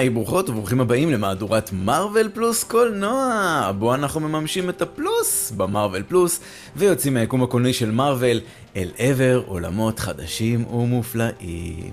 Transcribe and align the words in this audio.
היי, 0.00 0.10
ברוכות 0.10 0.48
וברוכים 0.48 0.80
הבאים 0.80 1.10
למהדורת 1.10 1.70
מארוול 1.72 2.28
פלוס 2.34 2.64
קולנוע, 2.64 3.72
בו 3.78 3.94
אנחנו 3.94 4.20
מממשים 4.20 4.68
את 4.70 4.82
הפלוס 4.82 5.50
במארוול 5.56 6.02
פלוס, 6.02 6.40
ויוצאים 6.76 7.14
מהיקום 7.14 7.42
הקולנועי 7.42 7.72
של 7.72 7.90
מארוול 7.90 8.40
אל 8.76 8.90
עבר 8.98 9.42
עולמות 9.46 9.98
חדשים 9.98 10.66
ומופלאים. 10.66 11.92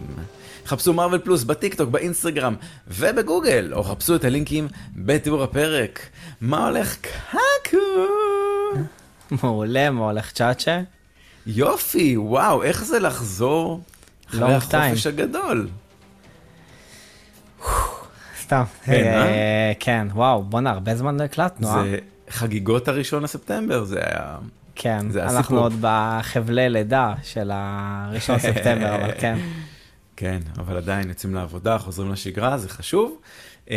חפשו 0.65 0.93
מארוול 0.93 1.19
פלוס 1.19 1.43
בטיקטוק, 1.43 1.89
באינסטגרם 1.89 2.55
ובגוגל, 2.87 3.73
או 3.73 3.83
חפשו 3.83 4.15
את 4.15 4.25
הלינקים 4.25 4.67
בתיאור 4.95 5.43
הפרק. 5.43 5.99
מה 6.41 6.67
הולך 6.67 6.95
קקו? 6.97 7.77
מעולה, 9.41 9.89
מה 9.89 10.05
הולך 10.05 10.31
צ'אצ'ה? 10.31 10.81
יופי, 11.47 12.17
וואו, 12.17 12.63
איך 12.63 12.83
זה 12.83 12.99
לחזור 12.99 13.81
אחרי 14.29 14.53
החופש 14.53 15.05
time. 15.05 15.09
הגדול? 15.09 15.67
סתם. 18.47 18.63
כן, 18.85 18.91
אה? 18.93 19.25
אה, 19.25 19.71
כן, 19.79 20.07
וואו, 20.13 20.43
בואנה, 20.43 20.69
הרבה 20.69 20.95
זמן 20.95 21.17
לא 21.19 21.23
הקלטנו, 21.23 21.67
אה? 21.67 21.83
זה 21.83 21.97
חגיגות 22.29 22.87
הראשון 22.87 23.23
לספטמבר, 23.23 23.83
זה 23.83 23.99
היה... 23.99 24.37
כן, 24.75 25.09
זה 25.09 25.23
אנחנו 25.23 25.39
הסיפור. 25.39 25.57
עוד 25.59 25.73
בחבלי 25.81 26.69
לידה 26.69 27.13
של 27.23 27.51
הראשון 27.53 28.39
ספטמבר, 28.47 28.95
אבל 28.95 29.11
כן. 29.19 29.37
כן, 30.15 30.39
אבל 30.57 30.77
עדיין 30.77 31.09
יוצאים 31.09 31.35
לעבודה, 31.35 31.77
חוזרים 31.77 32.11
לשגרה, 32.11 32.57
זה 32.57 32.69
חשוב. 32.69 33.17
אמ, 33.69 33.75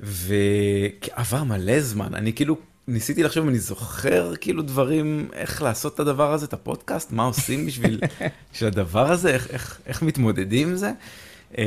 ועבר 0.00 1.44
מלא 1.44 1.80
זמן, 1.80 2.14
אני 2.14 2.32
כאילו 2.32 2.56
ניסיתי 2.88 3.22
לחשוב 3.22 3.42
אם 3.42 3.48
אני 3.48 3.58
זוכר 3.58 4.36
כאילו 4.36 4.62
דברים, 4.62 5.28
איך 5.32 5.62
לעשות 5.62 5.94
את 5.94 6.00
הדבר 6.00 6.32
הזה, 6.32 6.46
את 6.46 6.52
הפודקאסט, 6.52 7.12
מה 7.12 7.22
עושים 7.24 7.66
בשביל 7.66 8.00
הדבר 8.62 9.10
הזה, 9.10 9.30
איך, 9.30 9.50
איך, 9.50 9.80
איך 9.86 10.02
מתמודדים 10.02 10.68
עם 10.68 10.76
זה. 10.76 10.92
אמ, 11.58 11.64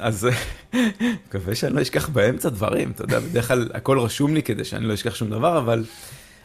אז 0.00 0.28
מקווה 1.28 1.54
שאני 1.54 1.74
לא 1.74 1.82
אשכח 1.82 2.08
באמצע 2.08 2.48
דברים, 2.48 2.90
אתה 2.90 3.04
יודע, 3.04 3.20
בדרך 3.20 3.48
כלל 3.48 3.70
הכל 3.74 3.98
רשום 3.98 4.34
לי 4.34 4.42
כדי 4.42 4.64
שאני 4.64 4.84
לא 4.84 4.94
אשכח 4.94 5.14
שום 5.14 5.30
דבר, 5.30 5.58
אבל 5.58 5.84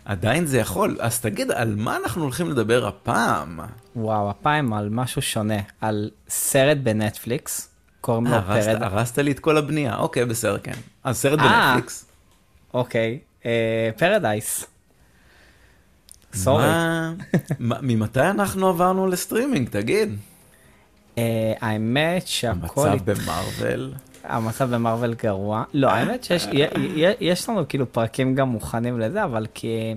עדיין 0.06 0.46
זה 0.46 0.58
יכול. 0.60 0.98
אז 1.00 1.20
תגיד, 1.22 1.52
על 1.52 1.76
מה 1.78 1.98
אנחנו 2.04 2.24
הולכים 2.24 2.50
לדבר 2.52 2.88
הפעם? 2.88 3.60
וואו, 3.96 4.30
הפעם 4.30 4.74
על 4.74 4.90
משהו 4.90 5.22
שונה, 5.22 5.58
על 5.82 6.10
סרט 6.30 6.78
בנטפליקס, 6.78 7.70
קוראים 8.02 8.26
לו 8.28 8.34
אה, 8.34 8.42
פרד... 8.42 8.84
הרסת 8.84 9.18
לי 9.20 9.32
את 9.32 9.40
כל 9.40 9.58
הבנייה, 9.58 9.98
אוקיי, 9.98 10.26
בסדר, 10.26 10.58
כן. 10.60 10.74
אז 11.04 11.18
סרט 11.18 11.40
אה. 11.40 11.46
בנטפליקס. 11.74 12.06
אוקיי, 12.74 13.20
אה, 13.46 13.90
פרדייס. 13.98 14.66
sorry. 16.34 16.64
מה- 16.68 17.14
מה- 17.60 17.78
ממתי 17.82 18.20
אנחנו 18.22 18.68
עברנו 18.68 19.08
לסטרימינג, 19.08 19.70
תגיד? 19.70 20.16
אה, 21.20 21.68
האמת 21.70 22.28
שהכל... 22.28 22.88
המצב 22.88 23.12
במארוול. 23.12 23.94
המצב 24.24 24.76
במארוול 24.76 25.14
גרוע. 25.14 25.64
לא, 25.74 25.90
האמת 25.90 26.24
שיש 26.24 27.50
לנו 27.50 27.68
כאילו 27.70 27.92
פרקים 27.92 28.36
גם 28.36 28.50
מוכנים 28.50 29.00
לזה, 29.00 29.24
אבל 29.24 29.48
כי 29.54 29.96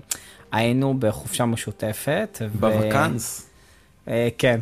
היינו 0.53 0.95
בחופשה 0.99 1.45
משותפת. 1.45 2.43
ב 2.61 2.70
vacances. 2.70 3.51
אה, 4.09 4.29
כן. 4.39 4.61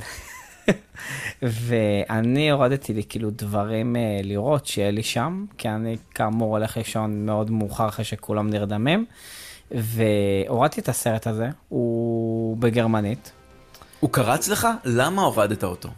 ואני 1.42 2.50
הורדתי 2.50 2.94
לי 2.94 3.02
כאילו 3.08 3.30
דברים 3.30 3.96
אה, 3.96 4.20
לראות 4.22 4.66
שיהיה 4.66 4.90
לי 4.90 5.02
שם, 5.02 5.44
כי 5.58 5.68
אני 5.68 5.96
כאמור 6.14 6.56
הולך 6.56 6.76
לישון 6.76 7.26
מאוד 7.26 7.50
מאוחר 7.50 7.88
אחרי 7.88 8.04
שכולם 8.04 8.50
נרדמים. 8.50 9.04
והורדתי 9.70 10.80
את 10.80 10.88
הסרט 10.88 11.26
הזה, 11.26 11.48
הוא 11.68 12.56
בגרמנית, 12.56 13.32
הוא 14.00 14.10
קרץ 14.10 14.48
לך? 14.48 14.68
למה 14.84 15.22
הורדת 15.22 15.64
אותו? 15.64 15.88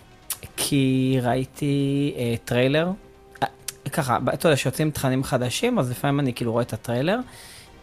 כי 0.65 1.19
ראיתי 1.23 2.15
אה, 2.17 2.35
טריילר, 2.45 2.91
אה, 3.43 3.49
ככה, 3.93 4.19
אתה 4.35 4.49
יודע, 4.49 4.57
שיוצאים 4.57 4.91
תכנים 4.91 5.25
חדשים, 5.25 5.79
אז 5.79 5.91
לפעמים 5.91 6.21
אני 6.21 6.35
כאילו 6.35 6.53
רואה 6.53 6.63
את 6.63 6.73
הטריילר, 6.73 7.19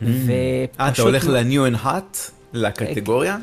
ופשוט... 0.01 0.29
אה, 0.79 0.89
אתה 0.89 1.01
הולך 1.01 1.27
ל-new 1.27 1.73
and 1.75 1.85
hot? 1.85 2.31
לקטגוריה? 2.53 3.37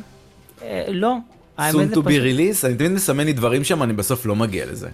אה, 0.62 0.84
לא, 0.88 1.16
soon 1.58 1.94
to 1.94 1.96
be 1.96 2.06
release? 2.06 2.66
אני 2.66 2.74
תמיד 2.74 2.92
מסמן 2.92 3.24
לי 3.24 3.32
דברים 3.32 3.64
שם, 3.64 3.82
אני 3.82 3.92
בסוף 3.92 4.26
לא 4.26 4.36
מגיע 4.36 4.66
לזה. 4.66 4.88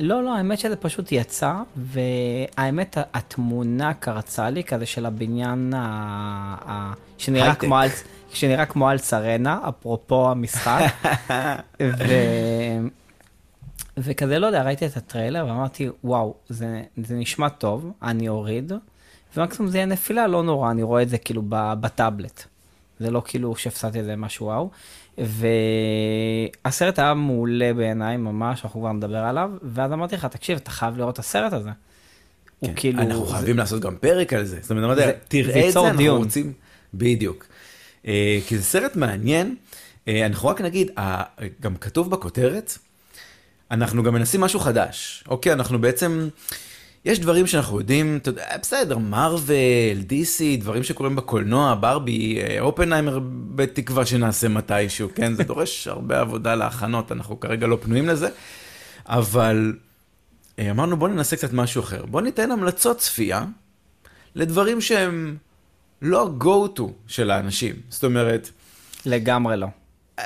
לא, 0.00 0.24
לא, 0.24 0.36
האמת 0.36 0.58
שזה 0.58 0.76
פשוט 0.76 1.12
יצא, 1.12 1.52
והאמת, 1.76 2.98
התמונה 3.14 3.94
קרצה 3.94 4.50
לי, 4.50 4.64
כזה 4.64 4.86
של 4.86 5.06
הבניין 5.06 5.74
ה... 5.74 5.80
ה... 6.66 6.92
שנראה. 7.18 7.54
כמו 7.54 7.78
על... 7.78 7.88
שנראה 8.32 8.66
כמו 8.66 8.88
על 8.88 8.98
צרנה, 8.98 9.58
אפרופו 9.68 10.30
המשחק. 10.30 10.80
ו... 11.80 12.04
וכזה, 13.98 14.38
לא 14.38 14.46
יודע, 14.46 14.62
ראיתי 14.62 14.86
את 14.86 14.96
הטריילר 14.96 15.44
ואמרתי, 15.48 15.88
וואו, 16.04 16.34
זה, 16.48 16.66
זה 17.04 17.14
נשמע 17.14 17.48
טוב, 17.48 17.92
אני 18.02 18.28
אוריד, 18.28 18.72
ומקסימום 19.36 19.70
זה 19.70 19.78
יהיה 19.78 19.86
נפילה, 19.86 20.26
לא 20.26 20.42
נורא, 20.42 20.70
אני 20.70 20.82
רואה 20.82 21.02
את 21.02 21.08
זה 21.08 21.18
כאילו 21.18 21.42
בטאבלט. 21.48 22.44
זה 23.00 23.10
לא 23.10 23.22
כאילו 23.24 23.56
שהפסדתי 23.56 23.98
איזה 23.98 24.16
משהו 24.16 24.46
וואו. 24.46 24.70
והסרט 26.64 26.98
היה 26.98 27.14
מעולה 27.14 27.74
בעיניי 27.74 28.16
ממש, 28.16 28.64
אנחנו 28.64 28.80
כבר 28.80 28.92
נדבר 28.92 29.16
עליו, 29.18 29.50
ואז 29.62 29.92
אמרתי 29.92 30.14
לך, 30.16 30.24
תקשיב, 30.26 30.56
אתה 30.56 30.70
חייב 30.70 30.98
לראות 30.98 31.14
את 31.14 31.18
הסרט 31.18 31.52
הזה. 31.52 31.70
הוא 32.60 32.70
כאילו... 32.76 32.98
כן, 33.02 33.10
אנחנו 33.10 33.26
זה- 33.26 33.34
חייבים 33.34 33.56
לעשות 33.58 33.80
גם 33.82 33.96
פרק 33.96 34.32
על 34.32 34.44
זה. 34.44 34.58
זאת 34.62 34.70
אומרת, 34.70 34.84
אמרתי, 34.84 35.00
זה- 35.00 35.12
תראה 35.28 35.66
את 35.68 35.72
זה, 35.72 35.80
אנחנו 35.80 35.96
דיון. 35.98 36.22
רוצים... 36.22 36.52
בדיוק. 36.94 37.46
אה, 38.06 38.38
כי 38.46 38.58
זה 38.58 38.64
סרט 38.64 38.96
מעניין. 38.96 39.56
אה, 40.08 40.26
אנחנו 40.26 40.48
רק 40.48 40.60
נגיד, 40.60 40.90
גם 41.60 41.76
כתוב 41.76 42.10
בכותרת, 42.10 42.78
אנחנו 43.70 44.02
גם 44.02 44.14
מנסים 44.14 44.40
משהו 44.40 44.60
חדש. 44.60 45.24
אוקיי, 45.28 45.52
אנחנו 45.52 45.80
בעצם... 45.80 46.28
יש 47.04 47.20
דברים 47.20 47.46
שאנחנו 47.46 47.78
יודעים, 47.80 48.16
אתה 48.22 48.28
יודע, 48.28 48.56
בסדר, 48.62 48.98
מארוול, 48.98 49.98
DC, 50.08 50.60
דברים 50.60 50.82
שקורים 50.82 51.16
בקולנוע, 51.16 51.76
ברבי, 51.80 52.38
אופנהיימר, 52.60 53.18
בתקווה 53.54 54.06
שנעשה 54.06 54.48
מתישהו, 54.48 55.08
כן? 55.14 55.34
זה 55.34 55.44
דורש 55.44 55.86
הרבה 55.88 56.20
עבודה 56.20 56.54
להכנות, 56.54 57.12
אנחנו 57.12 57.40
כרגע 57.40 57.66
לא 57.66 57.78
פנויים 57.82 58.08
לזה, 58.08 58.28
אבל 59.06 59.76
אה, 60.58 60.70
אמרנו 60.70 60.96
בוא 60.96 61.08
ננסה 61.08 61.36
קצת 61.36 61.52
משהו 61.52 61.82
אחר. 61.82 62.06
בוא 62.06 62.20
ניתן 62.20 62.50
המלצות 62.50 62.98
צפייה 62.98 63.44
לדברים 64.34 64.80
שהם 64.80 65.36
לא 66.02 66.30
go 66.40 66.78
to 66.78 66.82
של 67.06 67.30
האנשים. 67.30 67.74
זאת 67.88 68.04
אומרת, 68.04 68.50
לגמרי 69.06 69.56
לא. 69.56 69.66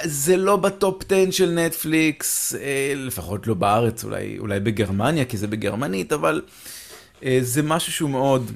זה 0.05 0.37
לא 0.37 0.57
בטופ 0.57 1.03
10 1.13 1.31
של 1.31 1.51
נטפליקס, 1.51 2.55
אה, 2.55 2.93
לפחות 2.97 3.47
לא 3.47 3.55
בארץ, 3.55 4.05
אולי, 4.05 4.39
אולי 4.39 4.61
בגרמניה, 4.61 5.25
כי 5.25 5.37
זה 5.37 5.47
בגרמנית, 5.47 6.13
אבל 6.13 6.43
אה, 7.25 7.39
זה 7.43 7.63
משהו 7.63 7.93
שהוא 7.93 8.11
מאוד 8.11 8.53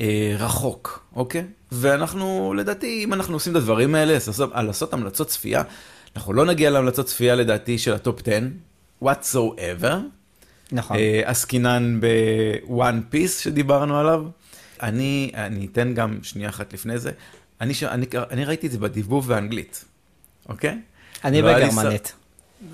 אה, 0.00 0.34
רחוק, 0.38 1.04
אוקיי? 1.16 1.44
ואנחנו, 1.72 2.54
לדעתי, 2.56 3.04
אם 3.04 3.12
אנחנו 3.12 3.34
עושים 3.34 3.52
את 3.52 3.56
הדברים 3.56 3.94
האלה, 3.94 4.12
לעשות, 4.12 4.50
לעשות 4.54 4.92
המלצות 4.92 5.28
צפייה, 5.28 5.62
אנחנו 6.16 6.32
לא 6.32 6.44
נגיע 6.44 6.70
להמלצות 6.70 7.06
צפייה, 7.06 7.34
לדעתי, 7.34 7.78
של 7.78 7.92
הטופ 7.92 8.20
10, 8.28 8.46
whatsoever. 9.04 9.94
נכון. 10.72 10.96
אה, 10.96 11.22
עסקינן 11.24 12.00
ב 12.00 12.25
One 12.25 13.00
Piece 13.10 13.38
שדיברנו 13.38 13.98
עליו. 13.98 14.24
אני, 14.82 15.30
אני 15.34 15.66
אתן 15.72 15.94
גם 15.94 16.18
שנייה 16.22 16.48
אחת 16.48 16.72
לפני 16.72 16.98
זה. 16.98 17.10
אני. 17.60 17.74
אני, 17.82 18.06
אני 18.30 18.44
ראיתי 18.44 18.66
את 18.66 18.72
זה 18.72 18.78
בדיבוב 18.78 19.28
באנגלית, 19.28 19.84
אוקיי? 20.50 20.78
אני 21.24 21.42
לא 21.42 21.54
בגרמנית. 21.54 22.12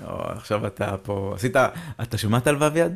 לא, 0.01 0.07
עכשיו 0.31 0.67
אתה 0.67 0.95
פה, 1.03 1.33
עשית, 1.35 1.55
אתה 2.01 2.17
שומע 2.17 2.39
טל 2.39 2.55
ואביעד? 2.59 2.95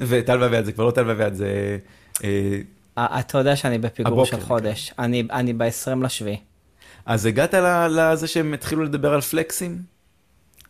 וטל 0.00 0.42
ואביעד 0.42 0.64
זה 0.64 0.72
כבר 0.72 0.84
לא 0.84 0.90
טל 0.90 1.08
ואביעד, 1.08 1.34
זה... 1.34 1.78
אה, 2.24 2.60
אתה 2.98 3.38
יודע 3.38 3.56
שאני 3.56 3.78
בפיגור 3.78 4.24
של 4.24 4.36
כן. 4.36 4.42
חודש. 4.42 4.94
אני 4.98 5.24
אני 5.32 5.52
ב-20 5.52 6.04
לשביעי. 6.04 6.40
אז 7.06 7.26
הגעת 7.26 7.54
לזה 7.90 8.26
שהם 8.26 8.54
התחילו 8.54 8.84
לדבר 8.84 9.14
על 9.14 9.20
פלקסים? 9.20 9.82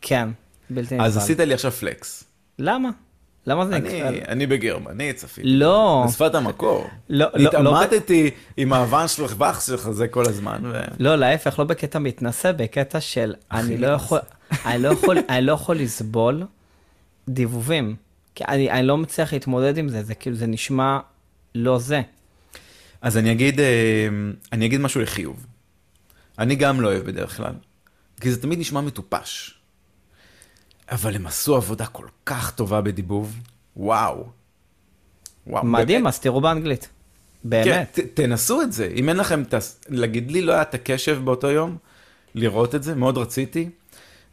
כן, 0.01 0.29
בלתי 0.71 1.01
אז 1.01 1.17
נסבל. 1.17 1.23
עשית 1.23 1.41
לי 1.41 1.55
עכשיו 1.55 1.71
פלקס. 1.71 2.25
למה? 2.59 2.91
למה 3.49 3.67
זה 3.67 3.79
נקרא? 3.79 4.11
אני 4.29 4.47
בגרמנית 4.47 5.17
צפיתי. 5.17 5.49
לא. 5.49 6.05
בשפת 6.09 6.35
המקור. 6.35 6.87
לא, 7.09 7.27
לא, 7.35 7.43
לא, 7.43 7.49
התעמתתי 7.49 8.31
עם 8.57 8.73
האבן 8.73 9.09
שלך 9.09 9.35
ואח 9.39 9.67
שלך 9.67 9.91
זה 9.91 10.09
כל 10.09 10.29
הזמן. 10.29 10.63
לא, 10.99 11.17
להפך, 11.17 11.59
לא 11.59 11.65
בקטע 11.65 11.99
מתנשא, 11.99 12.53
בקטע 12.53 13.01
של 13.01 13.35
אני 13.53 13.77
לא 13.77 13.87
יכול, 13.87 14.19
אני 14.67 14.83
לא 14.83 14.89
יכול, 14.89 15.19
אני 15.29 15.47
לא 15.47 15.53
יכול 15.53 15.77
לסבול 15.77 16.43
דיבובים. 17.29 17.97
כי 18.35 18.45
אני, 18.49 18.71
אני 18.71 18.87
לא 18.87 18.97
מצליח 18.97 19.33
להתמודד 19.33 19.79
עם 19.79 19.89
זה, 19.89 20.03
זה 20.03 20.15
כאילו, 20.15 20.37
זה 20.37 20.47
נשמע 20.47 20.99
לא 21.55 21.79
זה. 21.79 22.03
אז 23.03 23.17
אני 23.17 23.33
אגיד, 23.33 23.61
אה, 23.61 24.09
אני 24.53 24.67
אגיד 24.67 24.81
משהו 24.81 25.01
לחיוב. 25.01 25.47
אני 26.39 26.55
גם 26.55 26.81
לא 26.81 26.89
אוהב 26.89 27.05
בדרך 27.05 27.37
כלל, 27.37 27.53
כי 28.21 28.31
זה 28.31 28.43
תמיד 28.43 28.59
נשמע 28.59 28.81
מטופש. 28.81 29.58
אבל 30.91 31.17
הם 31.17 31.27
עשו 31.27 31.57
עבודה 31.57 31.87
כל 31.87 32.07
כך 32.27 32.51
טובה 32.51 32.81
בדיבוב, 32.81 33.37
וואו. 33.77 34.27
וואו, 35.47 35.67
מדהים, 35.67 36.03
באמת. 36.03 36.15
אז 36.15 36.21
תראו 36.21 36.41
באנגלית. 36.41 36.83
כן, 36.83 36.89
באמת. 37.43 37.99
ת, 37.99 38.01
תנסו 38.15 38.63
את 38.63 38.73
זה. 38.73 38.93
אם 38.97 39.09
אין 39.09 39.17
לכם, 39.17 39.43
ה- 39.53 39.59
להגיד 39.89 40.31
לי, 40.31 40.43
לא 40.43 40.53
היה 40.53 40.63
את 40.63 40.75
הקשב 40.75 41.21
באותו 41.25 41.51
יום, 41.51 41.77
לראות 42.35 42.75
את 42.75 42.83
זה, 42.83 42.95
מאוד 42.95 43.19
רציתי. 43.19 43.71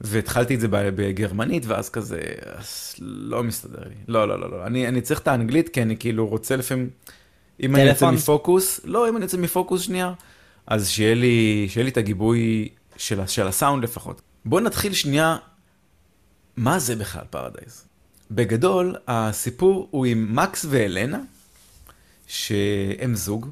והתחלתי 0.02 0.56
את 0.56 0.60
זה 0.60 0.68
בגרמנית, 0.70 1.64
ואז 1.66 1.90
כזה, 1.90 2.22
אז 2.46 2.96
לא 3.00 3.44
מסתדר 3.44 3.84
לי. 3.88 3.96
לא, 4.08 4.28
לא, 4.28 4.40
לא, 4.40 4.52
לא. 4.52 4.66
אני, 4.66 4.88
אני 4.88 5.02
צריך 5.02 5.20
את 5.20 5.28
האנגלית, 5.28 5.70
כי 5.70 5.82
אני 5.82 5.98
כאילו 5.98 6.28
רוצה 6.28 6.56
לפעמים... 6.56 6.90
אם 7.64 7.76
אני 7.76 7.84
יוצא 7.84 8.12
מפוקוס, 8.12 8.82
לא, 8.84 9.10
אם 9.10 9.16
אני 9.18 9.26
יוצא 9.26 9.38
מפוקוס 9.38 9.82
שנייה, 9.82 10.14
אז 10.68 10.90
שיהיה 10.90 11.16
לי, 11.16 11.66
שיהיה 11.70 11.84
לי 11.84 11.90
את 11.92 11.98
הגיבוי 11.98 12.70
של, 12.98 13.28
של 13.28 13.48
הסאונד 13.48 13.84
לפחות. 13.84 14.22
בואו 14.46 14.62
נתחיל 14.64 14.94
שנייה, 14.94 15.38
מה 16.58 16.80
זה 16.80 16.96
בכלל 16.96 17.24
פרדייז? 17.30 17.84
בגדול, 18.32 18.96
הסיפור 19.08 19.88
הוא 19.92 20.06
עם 20.06 20.36
מקס 20.36 20.66
ואלנה, 20.70 21.20
שהם 22.28 23.16
זוג, 23.16 23.50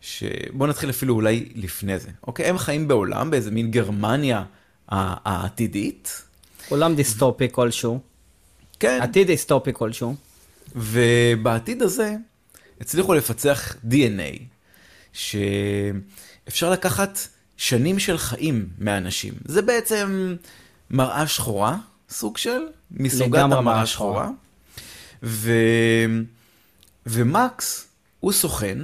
שבואו 0.00 0.66
נתחיל 0.70 0.90
אפילו 0.90 1.14
אולי 1.14 1.48
לפני 1.54 1.98
זה, 1.98 2.08
אוקיי? 2.26 2.46
הם 2.46 2.58
חיים 2.58 2.88
בעולם, 2.88 3.30
באיזה 3.30 3.50
מין 3.50 3.70
גרמניה 3.70 4.44
העתידית. 4.88 6.22
עולם 6.68 6.94
דיסטופי 6.94 7.48
כלשהו. 7.52 8.00
כן. 8.80 8.98
עתיד 9.02 9.26
דיסטופי 9.26 9.70
כלשהו. 9.72 10.14
ובעתיד 10.76 11.82
הזה 11.82 12.16
הצליחו 12.80 13.14
לפצח 13.14 13.76
DNA, 13.90 14.42
שאפשר 15.12 16.70
לקחת 16.70 17.18
שנים 17.56 17.98
של 17.98 18.18
חיים 18.18 18.68
מאנשים. 18.78 19.34
זה 19.44 19.62
בעצם 19.62 20.36
מראה 20.90 21.26
שחורה, 21.26 21.76
סוג 22.10 22.38
של, 22.38 22.60
מסוגת 22.90 23.38
המראה 23.38 23.86
שחורה. 23.86 24.30
ו... 25.22 25.52
ומקס 27.06 27.88
הוא 28.20 28.32
סוכן 28.32 28.78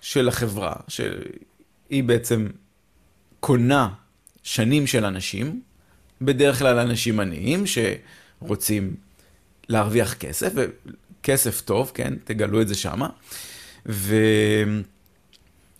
של 0.00 0.28
החברה, 0.28 0.72
שהיא 0.88 2.04
בעצם 2.04 2.48
קונה 3.40 3.88
שנים 4.42 4.86
של 4.86 5.04
אנשים, 5.04 5.60
בדרך 6.22 6.58
כלל 6.58 6.78
אנשים 6.78 7.20
עניים 7.20 7.64
שרוצים 7.66 8.94
להרוויח 9.68 10.14
כסף, 10.14 10.52
וכסף 10.54 11.60
טוב, 11.60 11.90
כן, 11.94 12.14
תגלו 12.24 12.62
את 12.62 12.68
זה 12.68 12.74
שמה. 12.74 13.08
ו... 13.86 14.16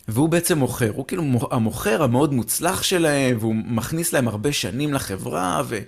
והוא 0.07 0.29
בעצם 0.29 0.57
מוכר, 0.57 0.91
הוא 0.95 1.07
כאילו 1.07 1.23
המוכר 1.51 2.03
המאוד 2.03 2.33
מוצלח 2.33 2.83
שלהם, 2.83 3.37
והוא 3.39 3.55
מכניס 3.55 4.13
להם 4.13 4.27
הרבה 4.27 4.51
שנים 4.51 4.93
לחברה, 4.93 5.61
ו... 5.67 5.79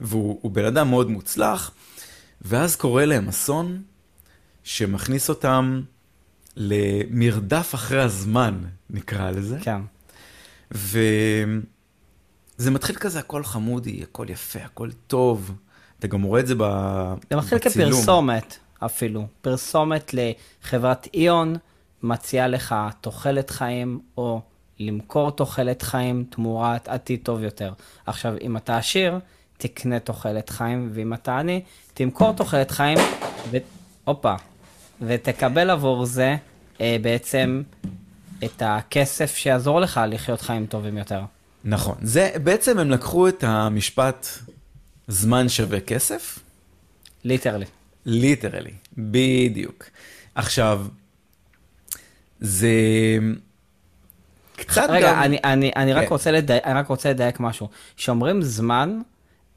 והוא 0.00 0.50
בן 0.50 0.64
אדם 0.64 0.90
מאוד 0.90 1.10
מוצלח, 1.10 1.70
ואז 2.42 2.76
קורה 2.76 3.04
להם 3.04 3.28
אסון 3.28 3.82
שמכניס 4.64 5.28
אותם 5.28 5.82
למרדף 6.56 7.74
אחרי 7.74 8.02
הזמן, 8.02 8.58
נקרא 8.90 9.30
לזה. 9.30 9.58
כן. 9.60 9.80
וזה 10.70 11.50
מתחיל 12.70 12.96
כזה, 12.96 13.18
הכל 13.18 13.44
חמודי, 13.44 14.02
הכל 14.02 14.26
יפה, 14.28 14.58
הכל 14.58 14.90
טוב. 15.06 15.52
אתה 15.98 16.06
גם 16.06 16.22
רואה 16.22 16.40
את 16.40 16.46
זה 16.46 16.54
בצילום. 16.54 17.18
זה 17.30 17.36
מתחיל 17.36 17.58
כפרסומת 17.58 18.58
אפילו. 18.78 19.26
פרסומת 19.40 20.14
לחברת 20.14 21.08
איון, 21.14 21.56
מציעה 22.02 22.48
לך 22.48 22.74
תוחלת 23.00 23.50
חיים, 23.50 24.00
או 24.18 24.40
למכור 24.78 25.30
תוחלת 25.30 25.82
חיים 25.82 26.24
תמורת 26.30 26.88
עתיד 26.88 27.20
טוב 27.22 27.42
יותר. 27.42 27.72
עכשיו, 28.06 28.34
אם 28.40 28.56
אתה 28.56 28.76
עשיר, 28.76 29.18
תקנה 29.58 29.98
תוחלת 29.98 30.50
חיים, 30.50 30.90
ואם 30.92 31.14
אתה 31.14 31.38
עני, 31.38 31.62
תמכור 31.94 32.32
תוחלת 32.32 32.70
חיים, 32.70 32.98
והופה, 33.50 34.34
ותקבל 35.00 35.70
עבור 35.70 36.06
זה 36.06 36.36
אה, 36.80 36.96
בעצם 37.02 37.62
את 38.44 38.62
הכסף 38.66 39.36
שיעזור 39.36 39.80
לך 39.80 40.00
לחיות 40.08 40.40
חיים 40.40 40.66
טובים 40.66 40.98
יותר. 40.98 41.20
נכון. 41.64 41.94
זה, 42.02 42.30
בעצם 42.44 42.78
הם 42.78 42.90
לקחו 42.90 43.28
את 43.28 43.44
המשפט 43.44 44.26
זמן 45.08 45.48
שווה 45.48 45.80
כסף. 45.80 46.38
literally. 47.24 47.64
literally, 48.06 48.70
בדיוק. 48.98 49.84
עכשיו, 50.34 50.86
זה 52.40 52.68
קצת 54.56 54.86
רגע, 54.88 55.12
גם... 55.12 55.22
אני, 55.22 55.38
אני, 55.44 55.70
אני, 55.76 55.92
רק 55.92 56.04
כן. 56.04 56.08
רוצה 56.10 56.30
לדייק, 56.30 56.64
אני 56.64 56.78
רק 56.78 56.86
רוצה 56.86 57.10
לדייק 57.10 57.40
משהו. 57.40 57.68
כשאומרים 57.96 58.42
זמן, 58.42 59.00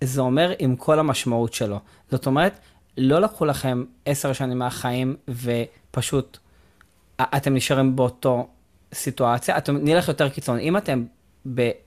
זה 0.03 0.21
אומר 0.21 0.53
עם 0.59 0.75
כל 0.75 0.99
המשמעות 0.99 1.53
שלו. 1.53 1.79
זאת 2.11 2.25
אומרת, 2.25 2.59
לא 2.97 3.21
לקחו 3.21 3.45
לכם 3.45 3.83
עשר 4.05 4.33
שנים 4.33 4.59
מהחיים 4.59 5.15
ופשוט 5.27 6.37
אתם 7.21 7.53
נשארים 7.53 7.95
באותו 7.95 8.47
סיטואציה. 8.93 9.57
אתם 9.57 9.77
נלך 9.77 10.07
יותר 10.07 10.29
קיצון. 10.29 10.59
אם 10.59 10.77
אתם 10.77 11.05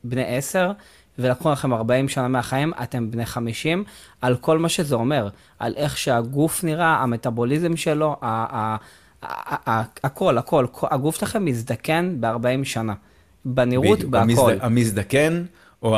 בני 0.05 0.37
עשר 0.37 0.73
ולקחו 1.19 1.51
לכם 1.51 1.73
40 1.73 2.09
שנה 2.09 2.29
מהחיים, 2.29 2.73
אתם 2.83 3.11
בני 3.11 3.27
50, 3.27 3.85
על 4.21 4.37
כל 4.37 4.59
מה 4.59 4.69
שזה 4.69 4.95
אומר, 4.95 5.29
על 5.59 5.75
איך 5.77 5.99
שהגוף 5.99 6.65
נראה, 6.65 6.97
המטאבוליזם 7.03 7.77
שלו, 7.77 8.17
הכל, 10.03 10.39
הכל, 10.39 10.67
הגוף 10.83 11.17
שלכם 11.17 11.45
מזדקן 11.45 12.17
ב-40 12.21 12.65
שנה. 12.65 12.95
בנראות, 13.45 14.05
בהכל. 14.05 14.53
המזדקן 14.61 15.45
או 15.83 15.97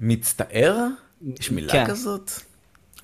המצטער? 0.00 0.86
יש 1.40 1.50
מילה 1.50 1.72
כן. 1.72 1.86
כזאת? 1.86 2.30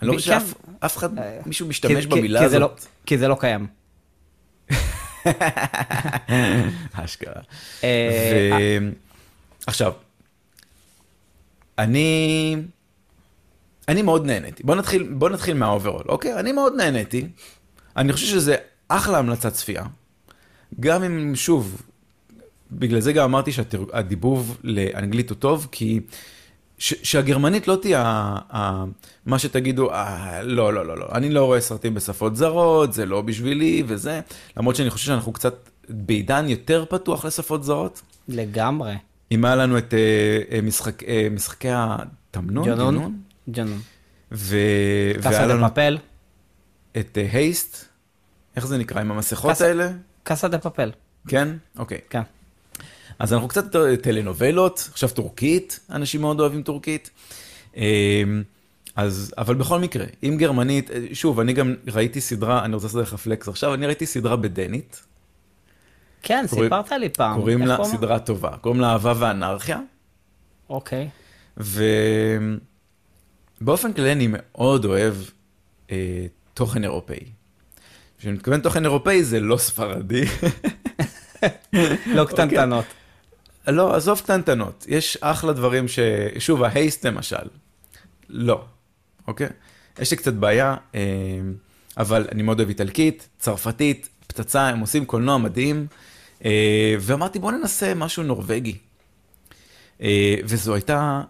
אני 0.03 0.09
לא 0.09 0.15
חושב 0.15 0.41
שאף 0.81 0.97
אחד, 0.97 1.19
אה, 1.19 1.41
מישהו 1.47 1.69
משתמש 1.69 2.07
במילה 2.07 2.45
הזאת. 2.45 2.61
לא- 2.61 2.73
כי 3.07 3.19
זה 3.19 3.29
לא 3.29 3.37
קיים. 3.41 3.67
אשכרה. 6.93 7.43
אה, 7.85 8.79
עכשיו, 9.67 9.93
אני... 11.79 12.57
אני 13.89 14.03
מאוד 14.03 14.27
נהניתי. 14.27 14.63
בוא 14.63 14.75
נתחיל, 14.75 15.03
בוא 15.13 15.29
נתחיל 15.31 15.57
מה 15.57 15.66
overall, 15.66 16.05
אוקיי? 16.09 16.41
אני 16.41 16.53
מאוד 16.53 16.75
נהניתי. 16.77 17.29
אני 17.97 18.13
חושב 18.13 18.27
שזה 18.27 18.57
אחלה 18.89 19.19
המלצת 19.19 19.53
צפייה. 19.53 19.85
גם 20.81 21.03
אם, 21.03 21.35
שוב, 21.35 21.83
בגלל 22.73 23.01
זה 23.01 23.13
גם 23.13 23.25
אמרתי 23.25 23.53
שהדיבוב 23.53 24.59
לאנגלית 24.63 25.31
הוא 25.31 25.37
טוב, 25.37 25.69
כי 25.73 26.01
שהגרמנית 26.83 27.69
לא 27.69 27.77
תהיה 27.83 28.35
מה 29.27 29.39
שתגידו, 29.39 29.91
אה, 29.91 30.43
לא, 30.43 30.75
לא, 30.75 30.87
לא, 30.87 30.99
לא, 30.99 31.07
אני 31.13 31.31
לא 31.31 31.45
רואה 31.45 31.61
סרטים 31.61 31.95
בשפות 31.95 32.37
זרות, 32.37 32.93
זה 32.93 33.07
לא 33.07 33.23
בשבילי 33.23 33.83
וזה, 33.87 34.21
למרות 34.57 34.77
שאני 34.77 34.91
חושב 34.91 35.07
שאנחנו 35.07 35.33
קצת 35.33 35.55
בעידן 35.89 36.49
יותר 36.49 36.85
פתוח 36.89 37.25
לשפות 37.25 37.65
זרות. 37.65 38.03
לגמרי. 38.29 38.95
אם 39.33 39.45
היה 39.45 39.57
לנו 39.57 39.79
את 39.79 39.95
uh, 39.95 40.63
משחק, 40.63 41.03
uh, 41.03 41.07
משחקי 41.31 41.69
התמנון, 41.73 42.65
ג'נון, 42.65 43.23
ג'נון. 43.51 43.79
ו... 44.33 44.57
קאסה 45.23 45.47
דה 45.47 45.61
פאפל. 45.61 45.99
את 46.99 47.19
הייסט, 47.33 47.85
איך 48.57 48.67
זה 48.67 48.79
נקרא, 48.79 49.01
עם 49.01 49.11
המסכות. 49.11 49.61
האלה? 49.61 49.93
קאסה 50.23 50.49
דה 50.49 50.59
פאפל. 50.59 50.91
כן? 51.29 51.49
אוקיי. 51.79 51.99
כן. 52.11 52.23
אז 53.19 53.33
אנחנו 53.33 53.49
קצת 53.49 53.65
יותר 53.65 53.97
טלנובלות, 53.97 54.89
עכשיו 54.93 55.09
טורקית, 55.09 55.81
אנשים 55.91 56.21
מאוד 56.21 56.41
אוהבים 56.41 56.63
טורקית. 56.63 57.11
אמ, 57.77 58.43
אז, 58.97 59.35
אבל 59.39 59.55
בכל 59.55 59.79
מקרה, 59.79 60.05
אם 60.23 60.37
גרמנית, 60.39 60.91
שוב, 61.13 61.41
אני 61.41 61.53
גם 61.53 61.75
ראיתי 61.93 62.21
סדרה, 62.21 62.65
אני 62.65 62.75
רוצה 62.75 62.87
לעשות 62.87 63.03
לך 63.03 63.15
פלקס 63.15 63.49
עכשיו, 63.49 63.75
אני 63.75 63.87
ראיתי 63.87 64.07
סדרה 64.07 64.37
בדנית. 64.37 65.03
כן, 66.23 66.45
קורא, 66.51 66.65
סיפרת 66.65 66.93
לי 66.93 67.09
פעם. 67.09 67.41
קוראים 67.41 67.63
לה 67.63 67.77
קוראים? 67.77 67.97
סדרה 67.97 68.19
טובה, 68.19 68.57
קוראים 68.57 68.81
לה 68.81 68.93
אהבה 68.93 69.15
ואנרכיה. 69.19 69.81
אוקיי. 70.71 71.09
ובאופן 73.61 73.93
כללי 73.93 74.13
אני 74.13 74.29
מאוד 74.31 74.85
אוהב 74.85 75.15
אה, 75.91 76.27
תוכן 76.55 76.85
אירופאי. 76.85 77.25
כשאני 78.19 78.35
מתכוון 78.35 78.61
תוכן 78.61 78.85
אירופאי 78.85 79.25
זה 79.25 79.41
לא 79.41 79.57
ספרדי. 79.57 80.25
לא 82.17 82.25
קטנטנות. 82.25 82.85
לא, 83.69 83.97
עזוב 83.97 84.21
קטנטנות. 84.21 84.87
יש 84.89 85.19
אחלה 85.21 85.53
דברים 85.53 85.89
ש... 85.89 85.99
שוב, 86.39 86.63
ההייסט 86.63 87.07
למשל. 87.07 87.49
לא, 88.29 88.65
אוקיי? 89.27 89.49
יש 89.99 90.11
לי 90.11 90.17
קצת 90.17 90.35
בעיה, 90.35 90.77
אה, 90.95 91.01
אבל 91.97 92.27
אני 92.33 92.43
מאוד 92.43 92.59
אוהב 92.59 92.69
איטלקית, 92.69 93.29
צרפתית, 93.39 94.09
פצצה, 94.27 94.69
הם 94.69 94.81
עושים 94.81 95.05
קולנוע 95.05 95.39
מדהים, 95.39 95.87
אה, 96.45 96.95
ואמרתי 97.01 97.39
בוא 97.39 97.53
ננסה 97.53 97.95
משהו 97.95 98.23
נורבגי. 98.23 98.79
אה, 100.03 100.35
וזו 100.45 100.75
הייתה 100.75 101.23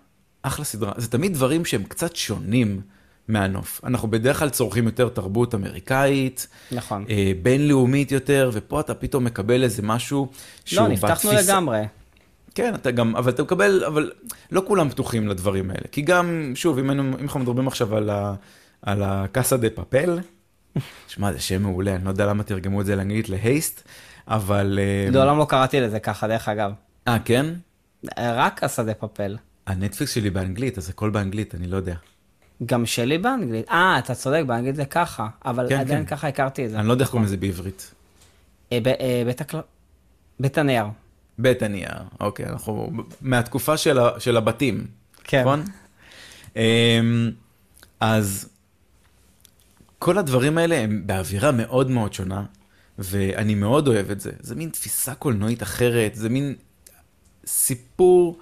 אחלה 0.43 0.65
סדרה. 0.65 0.93
זה 0.97 1.09
תמיד 1.11 1.35
דברים 1.35 1.65
שהם 1.65 1.85
קצת 1.85 2.17
שונים. 2.17 2.81
מהנוף. 3.29 3.81
אנחנו 3.85 4.09
בדרך 4.09 4.39
כלל 4.39 4.51
צורכים 4.51 4.85
יותר 4.85 5.09
תרבות 5.09 5.55
אמריקאית, 5.55 6.47
נכון. 6.73 7.05
אה, 7.11 7.33
בינלאומית 7.43 8.12
יותר, 8.12 8.51
ופה 8.53 8.81
אתה 8.81 8.95
פתאום 8.95 9.25
מקבל 9.25 9.62
איזה 9.62 9.83
משהו 9.83 10.29
שהוא 10.65 10.89
בתפיסה... 10.89 11.07
לא, 11.07 11.12
נפתחנו 11.12 11.31
בתפיס... 11.31 11.49
לגמרי. 11.49 11.83
כן, 12.54 12.75
אתה 12.75 12.90
גם, 12.90 13.16
אבל 13.16 13.30
אתה 13.30 13.42
מקבל, 13.42 13.85
אבל 13.85 14.12
לא 14.50 14.62
כולם 14.66 14.88
פתוחים 14.88 15.28
לדברים 15.28 15.71
האלה. 15.71 15.85
כי 15.92 16.02
גם, 16.02 16.52
שוב, 16.54 16.78
אם, 16.78 16.90
אנחנו 17.21 17.40
מדברים 17.40 17.68
עכשיו 17.68 17.97
על, 17.97 18.11
על 18.82 19.02
הקאסה 19.02 19.56
דה 19.56 19.71
פאפל, 19.71 20.18
שמע, 21.09 21.32
זה 21.32 21.40
שם 21.40 21.62
מעולה, 21.62 21.94
אני 21.94 22.04
לא 22.04 22.11
יודע 22.11 22.26
למה 22.26 22.42
תרגמו 22.42 22.80
את 22.80 22.87
זה 22.87 22.97
לאנגלית 22.97 23.28
להייסט, 23.28 23.88
אבל... 24.28 24.78
לעולם 25.11 25.38
לא 25.38 25.47
קראתי 25.49 25.80
לזה 25.80 26.00
ככה, 26.00 26.28
דרך 26.28 26.49
אגב. 26.49 26.73
אה, 27.09 27.18
כן? 27.25 27.47
רק 28.18 28.61
קאסה 28.61 28.82
דה 28.82 28.94
פאפל. 28.94 29.37
הנטפליקס 29.66 30.14
שלי 30.14 30.30
באנגלית, 30.30 30.78
אז 30.78 30.88
הכל 30.88 31.11
באנגלית, 31.11 31.54
אני 31.54 31.66
לא 31.66 31.76
יודע. 31.76 31.94
גם 32.66 32.87
שלי 32.87 33.18
באנגלית. 33.18 33.68
אה, 33.68 33.99
אתה 33.99 34.14
צודק, 34.14 34.42
באנגלית 34.47 34.76
זה 34.76 34.85
ככה, 34.85 35.28
אבל 35.44 35.68
כן, 35.68 35.80
עדיין 35.80 36.00
כן. 36.00 36.16
ככה 36.16 36.28
הכרתי 36.28 36.66
את 36.66 36.71
זה. 36.71 36.78
אני 36.78 36.87
לא 36.87 36.92
יודע 36.92 37.02
איך 37.02 37.11
קוראים 37.11 37.26
לזה 37.26 37.37
בעברית. 37.37 37.94
אה, 38.73 38.78
אה. 39.00 39.23
בית 40.40 40.59
הנייר. 40.59 40.85
בית 41.39 41.62
הנייר, 41.62 41.95
אוקיי, 42.21 42.47
אנחנו 42.47 42.91
מהתקופה 43.21 43.77
של, 43.77 43.99
ה, 43.99 44.21
של 44.21 44.37
הבתים, 44.37 44.87
כן. 45.25 45.41
נכון? 45.41 45.65
אמ, 46.57 47.31
אז 48.01 48.49
כל 49.99 50.19
הדברים 50.19 50.59
האלה 50.59 50.79
הם 50.79 51.03
באווירה 51.07 51.53
מאוד 51.53 51.91
מאוד 51.91 52.12
שונה, 52.12 52.45
ואני 52.99 53.55
מאוד 53.55 53.89
אוהב 53.89 54.11
את 54.11 54.21
זה. 54.21 54.31
זה 54.41 54.55
מין 54.55 54.69
תפיסה 54.69 55.15
קולנועית 55.15 55.62
אחרת, 55.62 56.15
זה 56.15 56.29
מין 56.29 56.55
סיפור, 57.47 58.39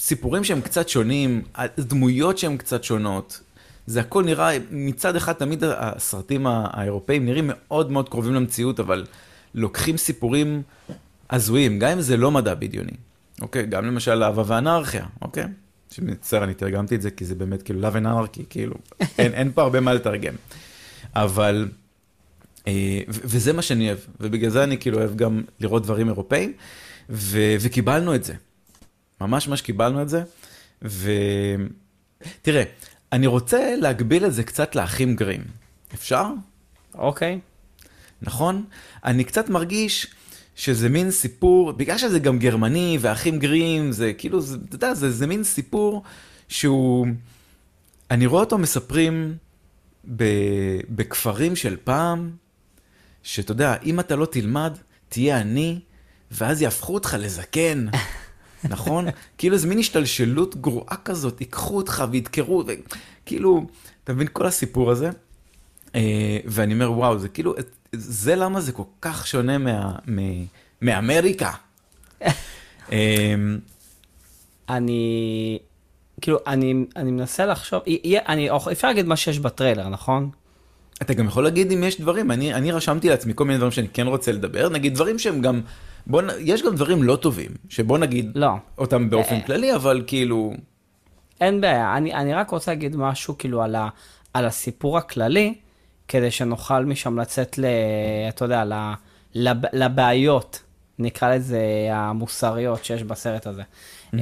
סיפורים 0.00 0.44
שהם 0.44 0.60
קצת 0.60 0.88
שונים, 0.88 1.42
דמויות 1.78 2.38
שהן 2.38 2.56
קצת 2.56 2.84
שונות. 2.84 3.40
זה 3.86 4.00
הכל 4.00 4.24
נראה, 4.24 4.50
מצד 4.70 5.16
אחד 5.16 5.32
תמיד 5.32 5.64
הסרטים 5.64 6.46
האירופאים 6.46 7.26
נראים 7.26 7.50
מאוד 7.52 7.90
מאוד 7.90 8.08
קרובים 8.08 8.34
למציאות, 8.34 8.80
אבל 8.80 9.06
לוקחים 9.54 9.96
סיפורים 9.96 10.62
הזויים, 11.30 11.78
גם 11.78 11.90
אם 11.90 12.00
זה 12.00 12.16
לא 12.16 12.30
מדע 12.30 12.54
בדיוני. 12.54 12.96
אוקיי? 13.40 13.66
גם 13.66 13.86
למשל 13.86 14.22
אהבה 14.22 14.42
ואנרכיה, 14.46 15.06
אוקיי? 15.22 15.44
שמצטער, 15.90 16.44
אני 16.44 16.54
תרגמתי 16.54 16.94
את 16.94 17.02
זה 17.02 17.10
כי 17.10 17.24
זה 17.24 17.34
באמת 17.34 17.62
כאילו 17.62 17.88
and 17.88 17.94
Anarchy, 17.94 18.42
כאילו, 18.50 18.74
אין, 19.18 19.34
אין 19.34 19.52
פה 19.54 19.62
הרבה 19.62 19.80
מה 19.80 19.94
לתרגם. 19.94 20.34
אבל, 21.14 21.68
אה, 22.66 23.00
ו- 23.08 23.20
וזה 23.24 23.52
מה 23.52 23.62
שאני 23.62 23.88
אוהב, 23.88 23.98
ובגלל 24.20 24.50
זה 24.50 24.64
אני 24.64 24.78
כאילו 24.78 24.98
אוהב 24.98 25.16
גם 25.16 25.42
לראות 25.60 25.82
דברים 25.82 26.08
אירופאים, 26.08 26.52
ו- 27.10 27.56
וקיבלנו 27.60 28.14
את 28.14 28.24
זה. 28.24 28.34
ממש 29.20 29.48
ממש 29.48 29.62
קיבלנו 29.62 30.02
את 30.02 30.08
זה, 30.08 30.22
ותראה, 30.82 32.62
אני 33.12 33.26
רוצה 33.26 33.76
להגביל 33.76 34.26
את 34.26 34.34
זה 34.34 34.42
קצת 34.42 34.76
לאחים 34.76 35.16
גרים. 35.16 35.44
אפשר? 35.94 36.26
אוקיי. 36.94 37.40
נכון? 38.22 38.64
אני 39.04 39.24
קצת 39.24 39.48
מרגיש 39.48 40.06
שזה 40.54 40.88
מין 40.88 41.10
סיפור, 41.10 41.72
בגלל 41.72 41.98
שזה 41.98 42.18
גם 42.18 42.38
גרמני 42.38 42.98
ואחים 43.00 43.38
גרים, 43.38 43.92
זה 43.92 44.12
כאילו, 44.12 44.40
אתה 44.68 44.74
יודע, 44.74 44.94
זה, 44.94 45.10
זה 45.10 45.26
מין 45.26 45.44
סיפור 45.44 46.02
שהוא, 46.48 47.06
אני 48.10 48.26
רואה 48.26 48.40
אותו 48.40 48.58
מספרים 48.58 49.36
ב, 50.16 50.24
בכפרים 50.88 51.56
של 51.56 51.76
פעם, 51.84 52.30
שאתה 53.22 53.52
יודע, 53.52 53.76
אם 53.84 54.00
אתה 54.00 54.16
לא 54.16 54.26
תלמד, 54.26 54.78
תהיה 55.08 55.40
עני, 55.40 55.80
ואז 56.30 56.62
יהפכו 56.62 56.94
אותך 56.94 57.16
לזקן, 57.20 57.86
נכון? 58.64 59.06
כאילו 59.38 59.58
זה 59.58 59.66
מין 59.66 59.78
השתלשלות 59.78 60.56
גרועה 60.56 60.96
כזאת, 61.04 61.40
ייקחו 61.40 61.76
אותך 61.76 62.04
וידקרו, 62.10 62.64
וכאילו, 62.66 63.66
אתה 64.04 64.12
מבין 64.12 64.28
כל 64.32 64.46
הסיפור 64.46 64.90
הזה? 64.90 65.10
אה, 65.94 66.38
ואני 66.44 66.74
אומר, 66.74 66.92
וואו, 66.92 67.18
זה 67.18 67.28
כאילו, 67.28 67.54
זה 67.96 68.34
למה 68.34 68.60
זה 68.60 68.72
כל 68.72 68.82
כך 69.00 69.26
שונה 69.26 69.58
מה, 69.58 69.92
מ, 70.08 70.18
מאמריקה. 70.82 71.50
אה, 72.92 73.34
אני, 74.68 75.58
כאילו, 76.20 76.38
אני, 76.46 76.74
אני 76.96 77.10
מנסה 77.10 77.46
לחשוב, 77.46 77.82
אני, 78.28 78.48
אפשר 78.72 78.88
להגיד 78.88 79.06
מה 79.06 79.16
שיש 79.16 79.38
בטריילר, 79.38 79.88
נכון? 79.88 80.30
אתה 81.02 81.14
גם 81.14 81.26
יכול 81.26 81.44
להגיד 81.44 81.72
אם 81.72 81.84
יש 81.84 82.00
דברים, 82.00 82.30
אני, 82.30 82.54
אני 82.54 82.72
רשמתי 82.72 83.08
לעצמי 83.08 83.32
כל 83.34 83.44
מיני 83.44 83.56
דברים 83.56 83.72
שאני 83.72 83.88
כן 83.88 84.06
רוצה 84.06 84.32
לדבר, 84.32 84.68
נגיד 84.68 84.94
דברים 84.94 85.18
שהם 85.18 85.40
גם, 85.40 85.60
בוא, 86.06 86.22
יש 86.40 86.62
גם 86.62 86.74
דברים 86.74 87.02
לא 87.02 87.16
טובים, 87.16 87.50
שבוא 87.68 87.98
נגיד 87.98 88.30
לא. 88.34 88.50
אותם 88.78 89.10
באופן 89.10 89.34
אה. 89.34 89.40
כללי, 89.46 89.74
אבל 89.74 90.02
כאילו, 90.06 90.54
אין 91.40 91.60
בעיה, 91.60 91.96
אני, 91.96 92.14
אני 92.14 92.34
רק 92.34 92.50
רוצה 92.50 92.70
להגיד 92.70 92.96
משהו 92.96 93.38
כאילו 93.38 93.62
על, 93.62 93.74
ה, 93.74 93.88
על 94.34 94.44
הסיפור 94.44 94.98
הכללי, 94.98 95.54
כדי 96.08 96.30
שנוכל 96.30 96.84
משם 96.84 97.18
לצאת 97.18 97.58
ל... 97.58 97.64
אתה 98.28 98.44
יודע, 98.44 98.64
לב, 99.34 99.56
לבעיות, 99.72 100.62
נקרא 100.98 101.34
לזה 101.34 101.88
המוסריות 101.90 102.84
שיש 102.84 103.02
בסרט 103.02 103.46
הזה. 103.46 103.62
Mm-hmm. 103.62 104.18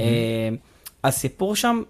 הסיפור 1.05 1.57
שם, 1.57 1.83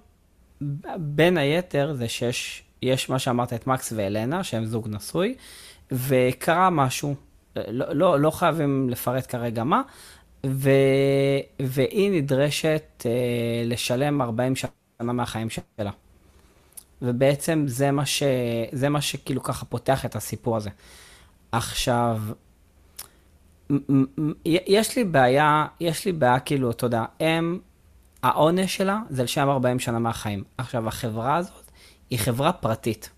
בין 0.96 1.37
היתר, 1.37 1.92
זה 1.92 2.08
שיש 2.08 2.62
יש 2.82 3.08
מה 3.08 3.18
שאמרת, 3.18 3.52
את 3.52 3.66
מקס 3.66 3.92
ואלנה, 3.96 4.44
שהם 4.44 4.64
זוג 4.64 4.88
נשוי, 4.88 5.34
וקרה 5.92 6.70
משהו, 6.70 7.14
לא, 7.56 7.92
לא, 7.92 8.20
לא 8.20 8.30
חייבים 8.30 8.88
לפרט 8.90 9.26
כרגע 9.28 9.64
מה, 9.64 9.82
ו, 10.46 10.70
והיא 11.61 12.11
נדרשת 12.11 13.06
אה, 13.06 13.11
לשלם 13.64 14.22
40 14.22 14.56
שנה 14.56 14.70
מהחיים 15.00 15.50
שלה. 15.50 15.90
ובעצם 17.02 17.64
זה 17.66 17.90
מה, 17.90 18.06
ש, 18.06 18.23
זה 18.73 18.88
מה 18.88 19.00
שכאילו 19.00 19.42
ככה 19.42 19.64
פותח 19.64 20.04
את 20.04 20.16
הסיפור 20.16 20.56
הזה. 20.56 20.71
עכשיו, 21.52 22.21
יש 24.44 24.97
לי 24.97 25.04
בעיה, 25.04 25.66
יש 25.80 26.06
לי 26.06 26.12
בעיה 26.12 26.40
כאילו, 26.40 26.71
אתה 26.71 26.87
יודע, 26.87 27.04
הם, 27.21 27.59
העונש 28.23 28.76
שלה 28.76 29.00
זה 29.11 29.23
לשם 29.23 29.49
40 29.49 29.78
שנה 29.78 29.99
מהחיים. 29.99 30.44
עכשיו, 30.59 30.88
החברה 30.88 31.37
הזאת 31.37 31.71
היא 32.11 32.18
חברה 32.18 32.52
פרטית. 32.52 33.11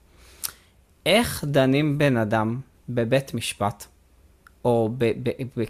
איך 1.07 1.45
דנים 1.45 1.99
בן 1.99 2.17
אדם 2.17 2.61
בבית 2.89 3.35
משפט, 3.35 3.87
או 4.65 4.91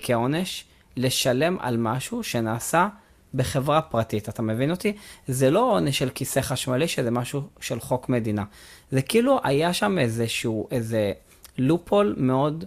כעונש, 0.00 0.64
לשלם 0.96 1.56
על 1.60 1.76
משהו 1.76 2.22
שנעשה 2.22 2.88
בחברה 3.34 3.82
פרטית, 3.82 4.28
אתה 4.28 4.42
מבין 4.42 4.70
אותי? 4.70 4.96
זה 5.28 5.50
לא 5.50 5.72
עונש 5.72 5.98
של 5.98 6.10
כיסא 6.10 6.40
חשמלי, 6.40 6.88
שזה 6.88 7.10
משהו 7.10 7.42
של 7.60 7.80
חוק 7.80 8.08
מדינה. 8.08 8.44
זה 8.90 9.02
כאילו 9.02 9.40
היה 9.44 9.72
שם 9.72 9.98
איזשהו, 9.98 10.68
איזה 10.70 11.12
לופול 11.58 12.14
מאוד 12.18 12.64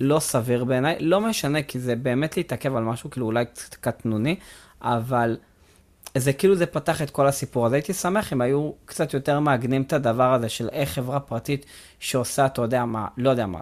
לא 0.00 0.18
סביר 0.18 0.64
בעיניי, 0.64 0.96
לא 1.00 1.20
משנה, 1.20 1.62
כי 1.62 1.80
זה 1.80 1.96
באמת 1.96 2.36
להתעכב 2.36 2.76
על 2.76 2.82
משהו 2.82 3.10
כאילו 3.10 3.26
אולי 3.26 3.44
קצת 3.44 3.74
קטנוני, 3.74 4.36
אבל 4.82 5.36
זה 6.14 6.32
כאילו 6.32 6.54
זה 6.54 6.66
פתח 6.66 7.02
את 7.02 7.10
כל 7.10 7.26
הסיפור. 7.26 7.66
אז 7.66 7.72
הייתי 7.72 7.92
שמח 7.92 8.32
אם 8.32 8.40
היו 8.40 8.72
קצת 8.84 9.14
יותר 9.14 9.40
מעגנים 9.40 9.82
את 9.82 9.92
הדבר 9.92 10.32
הזה 10.32 10.48
של 10.48 10.68
איך 10.72 10.90
חברה 10.90 11.20
פרטית 11.20 11.66
שעושה, 12.00 12.46
אתה 12.46 12.62
יודע 12.62 12.84
מה, 12.84 13.06
לא 13.16 13.30
יודע 13.30 13.46
מה, 13.46 13.60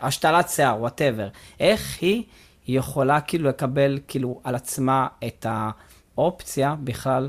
השתלת 0.00 0.48
שיער, 0.48 0.80
וואטאבר, 0.80 1.28
איך 1.60 1.98
היא 2.00 2.24
יכולה 2.68 3.20
כאילו 3.20 3.48
לקבל 3.48 3.98
כאילו 4.08 4.40
על 4.44 4.54
עצמה 4.54 5.06
את 5.26 5.46
האופציה 5.48 6.74
בכלל 6.84 7.28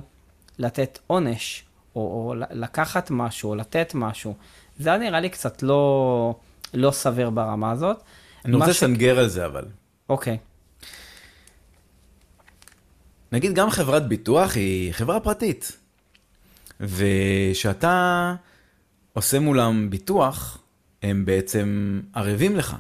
לתת 0.60 1.00
עונש, 1.08 1.64
או, 1.96 2.02
או 2.02 2.34
לקחת 2.52 3.12
משהו, 3.12 3.50
או 3.50 3.56
לתת 3.56 3.92
משהו. 3.96 4.36
זה 4.80 4.90
היה 4.90 4.98
נראה 4.98 5.20
לי 5.20 5.30
קצת 5.30 5.64
לא, 5.64 6.36
לא 6.74 6.92
סביר 6.92 7.30
ברמה 7.30 7.72
הזאת. 7.72 7.98
אני 8.46 8.56
רוצה 8.56 8.74
ש- 8.74 8.84
לסנגר 8.84 9.20
על 9.20 9.28
זה 9.28 9.46
אבל. 9.46 9.66
אוקיי, 10.10 10.38
נגיד 13.32 13.54
גם 13.54 13.70
חברת 13.70 14.08
ביטוח 14.08 14.56
היא 14.56 14.94
חברה 14.94 15.20
פרטית. 15.20 15.78
ושאתה 16.80 18.36
עושה 19.14 19.40
מולם 19.40 19.90
ביטוח, 19.90 20.58
הם 21.04 21.26
בעצם 21.26 22.02
ערבים 22.14 22.56
לך. 22.56 22.76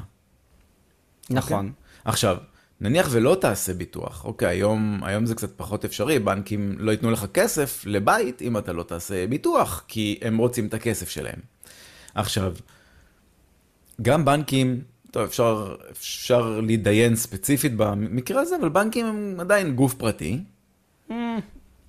נכון. 1.30 1.72
עכשיו, 2.08 2.38
נניח 2.82 3.08
ולא 3.12 3.38
תעשה 3.42 3.74
ביטוח, 3.74 4.26
אוקיי, 4.26 4.48
היום, 4.48 5.00
היום 5.04 5.26
זה 5.26 5.36
קצת 5.36 5.58
פחות 5.58 5.86
אפשרי, 5.86 6.20
בנקים 6.20 6.76
לא 6.80 6.92
ייתנו 6.92 7.12
לך 7.12 7.26
כסף 7.34 7.84
לבית 7.86 8.42
אם 8.42 8.58
אתה 8.58 8.74
לא 8.74 8.84
תעשה 8.84 9.28
ביטוח, 9.28 9.84
כי 9.88 10.20
הם 10.22 10.38
רוצים 10.38 10.68
את 10.68 10.74
הכסף 10.74 11.10
שלהם. 11.10 11.40
עכשיו, 12.16 12.54
גם 14.02 14.26
בנקים, 14.26 14.82
טוב, 15.12 15.24
אפשר, 15.24 15.76
אפשר 15.92 16.60
להתדיין 16.60 17.16
ספציפית 17.16 17.74
במקרה 17.76 18.42
הזה, 18.42 18.56
אבל 18.62 18.70
בנקים 18.70 19.06
הם 19.06 19.36
עדיין 19.40 19.76
גוף 19.76 19.94
פרטי. 19.94 20.40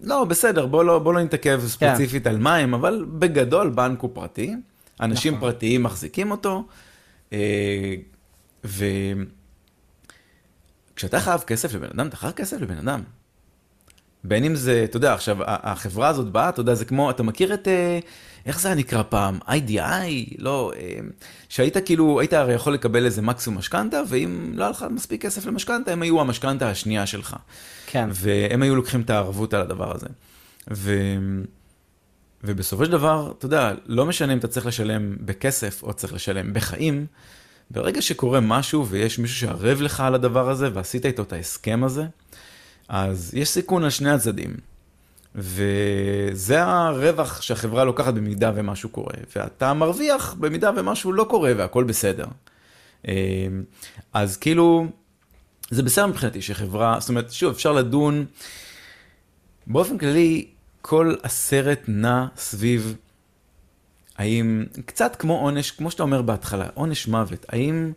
לא, 0.01 0.25
בסדר, 0.25 0.67
בוא 0.67 0.85
לא, 0.85 0.99
בוא 0.99 1.15
לא 1.15 1.23
נתעכב 1.23 1.61
ספציפית 1.67 2.27
על 2.27 2.39
מה 2.39 2.57
הם, 2.57 2.75
אבל 2.75 3.07
בגדול 3.19 3.71
בנק 3.71 4.01
הוא 4.01 4.11
פרטי, 4.15 4.55
אנשים 5.01 5.35
נכון. 5.35 5.51
פרטיים 5.51 5.83
מחזיקים 5.83 6.31
אותו, 6.31 6.67
אה, 7.33 7.95
וכשאתה 10.99 11.21
חייב 11.21 11.41
כסף 11.41 11.75
לבן 11.75 11.89
אדם, 11.95 12.07
אתה 12.07 12.17
חייב 12.17 12.33
כסף 12.33 12.61
לבן 12.61 12.79
אדם. 12.79 13.03
בין 14.25 14.45
אם 14.45 14.55
זה, 14.55 14.85
אתה 14.85 14.97
יודע, 14.97 15.15
עכשיו, 15.15 15.37
החברה 15.47 16.09
הזאת 16.09 16.27
באה, 16.27 16.49
אתה 16.49 16.61
יודע, 16.61 16.75
זה 16.75 16.85
כמו, 16.85 17.11
אתה 17.11 17.23
מכיר 17.23 17.55
את, 17.55 17.69
אה, 17.69 17.99
איך 18.47 18.61
זה 18.61 18.69
היה 18.69 18.75
נקרא 18.75 19.03
פעם? 19.09 19.39
IDI? 19.49 20.35
לא, 20.39 20.73
אה, 20.77 20.99
שהיית 21.49 21.77
כאילו, 21.85 22.21
היית 22.21 22.33
הרי 22.33 22.55
יכול 22.55 22.75
לקבל 22.75 23.05
איזה 23.05 23.23
מקסימום 23.23 23.59
משכנתה, 23.59 24.03
ואם 24.09 24.51
לא 24.55 24.63
היה 24.63 24.71
לך 24.71 24.87
מספיק 24.91 25.23
כסף 25.23 25.47
למשכנתה, 25.47 25.93
הם 25.93 26.03
היו 26.03 26.21
המשכנתה 26.21 26.71
השנייה 26.71 27.07
שלך. 27.07 27.37
כן. 27.87 28.09
והם 28.13 28.63
היו 28.63 28.77
לוקחים 28.77 29.01
את 29.01 29.11
הערבות 29.11 29.55
על 29.55 29.61
הדבר 29.61 29.95
הזה. 29.95 30.07
ו... 30.71 30.95
ובסופו 32.45 32.85
של 32.85 32.91
דבר, 32.91 33.33
אתה 33.39 33.47
יודע, 33.47 33.73
לא 33.87 34.07
משנה 34.07 34.33
אם 34.33 34.39
אתה 34.39 34.49
צריך 34.49 34.67
לשלם 34.67 35.17
בכסף 35.21 35.83
או 35.83 35.93
צריך 35.93 36.13
לשלם 36.13 36.53
בחיים, 36.53 37.07
ברגע 37.71 38.03
שקורה 38.03 38.41
משהו 38.41 38.87
ויש 38.87 39.19
מישהו 39.19 39.37
שערב 39.37 39.81
לך 39.81 40.01
על 40.01 40.15
הדבר 40.15 40.51
הזה 40.51 40.69
ועשית 40.73 41.07
איתו 41.07 41.23
את 41.23 41.33
ההסכם 41.33 41.85
הזה, 41.85 42.05
אז 42.89 43.35
יש 43.35 43.49
סיכון 43.49 43.85
על 43.85 43.91
שני 43.91 44.11
הצדדים. 44.11 44.57
וזה 45.35 46.63
הרווח 46.63 47.43
שהחברה 47.43 47.85
לוקחת 47.85 48.15
במידה 48.15 48.53
ומשהו 48.55 48.89
קורה, 48.89 49.15
ואתה 49.37 49.75
מרוויח 49.75 50.35
במידה 50.35 50.71
ומשהו 50.77 51.13
לא 51.13 51.25
קורה 51.25 51.53
והכל 51.57 51.85
בסדר. 51.85 52.27
אה, 53.09 53.15
אז 54.13 54.37
כאילו, 54.37 54.87
זה 55.71 55.83
בסדר 55.83 56.07
מבחינתי 56.07 56.43
שחברה, 56.43 56.97
זאת 57.01 57.09
אומרת, 57.09 57.33
שוב, 57.33 57.53
אפשר 57.53 57.73
לדון, 57.73 58.27
באופן 59.67 59.99
כללי, 59.99 60.47
כל 60.83 61.15
הסרט 61.25 61.81
נע 61.89 62.27
סביב, 62.37 62.97
האם, 64.19 64.65
קצת 64.87 65.17
כמו 65.17 65.39
עונש, 65.39 65.71
כמו 65.71 65.91
שאתה 65.91 66.03
אומר 66.03 66.23
בהתחלה, 66.23 66.67
עונש 66.75 67.07
מוות, 67.07 67.47
האם, 67.49 67.93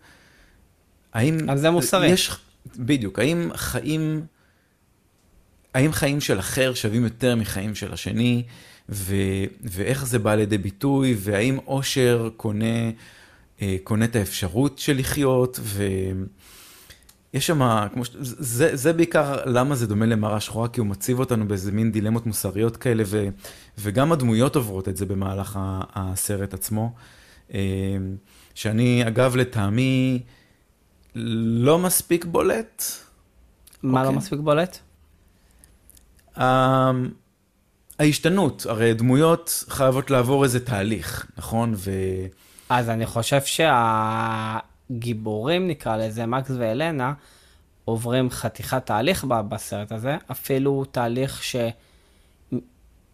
האם, 1.14 1.50
אז 1.50 1.62
זה 1.62 1.70
מוסרי. 1.70 2.08
יש, 2.08 2.32
בדיוק, 2.76 3.20
האם 3.20 3.50
חיים, 3.56 4.26
האם 5.74 5.92
חיים 5.92 6.22
של 6.22 6.40
אחר 6.40 6.74
שווים 6.74 7.04
יותר 7.04 7.36
מחיים 7.36 7.76
של 7.76 7.94
השני, 7.94 8.44
ו, 8.90 9.16
ואיך 9.64 10.06
זה 10.06 10.20
בא 10.20 10.36
לידי 10.36 10.58
ביטוי, 10.58 11.16
והאם 11.20 11.58
אושר 11.68 12.30
קונה, 12.38 12.90
אה, 13.62 13.76
קונה 13.84 14.06
את 14.06 14.16
האפשרות 14.16 14.80
של 14.80 14.98
לחיות, 14.98 15.60
ו... 15.64 15.84
יש 17.34 17.48
שם, 17.48 17.88
כמו 17.94 18.06
ש... 18.06 18.10
זה, 18.20 18.76
זה 18.76 18.94
בעיקר 18.94 19.46
למה 19.46 19.76
זה 19.76 19.88
דומה 19.88 20.06
למראה 20.06 20.40
שחורה, 20.40 20.68
כי 20.68 20.80
הוא 20.80 20.88
מציב 20.88 21.20
אותנו 21.20 21.48
באיזה 21.48 21.72
מין 21.72 21.92
דילמות 21.92 22.26
מוסריות 22.26 22.78
כאלה, 22.78 23.04
ו, 23.06 23.28
וגם 23.78 24.12
הדמויות 24.12 24.56
עוברות 24.56 24.88
את 24.88 24.98
זה 24.98 25.06
במהלך 25.06 25.60
הסרט 25.96 26.54
עצמו. 26.54 26.94
אה, 27.54 27.60
שאני, 28.56 29.08
אגב, 29.08 29.36
לטעמי, 29.36 30.22
לא 31.16 31.80
מספיק 31.80 32.26
בולט. 32.26 32.84
מה 33.84 34.00
okay. 34.00 34.04
לא 34.04 34.08
אוקיי. 34.08 34.18
מספיק 34.18 34.40
בולט? 34.40 34.80
Uh, 36.38 36.42
ההשתנות, 38.00 38.66
הרי 38.70 38.94
דמויות 38.94 39.66
חייבות 39.70 40.12
לעבור 40.12 40.44
איזה 40.44 40.66
תהליך, 40.66 41.26
נכון? 41.38 41.74
ו... 41.76 41.92
אז 42.70 42.90
אני 42.90 43.06
חושב 43.06 43.42
שה... 43.42 44.60
גיבורים 45.00 45.68
נקרא 45.68 45.98
לזה, 45.98 46.26
מקס 46.26 46.52
ואלנה, 46.58 47.14
עוברים 47.86 48.30
חתיכת 48.30 48.86
תהליך 48.86 49.24
בסרט 49.24 49.92
הזה, 49.92 50.18
אפילו 50.32 50.86
תהליך 50.86 51.44
ש... 51.44 51.56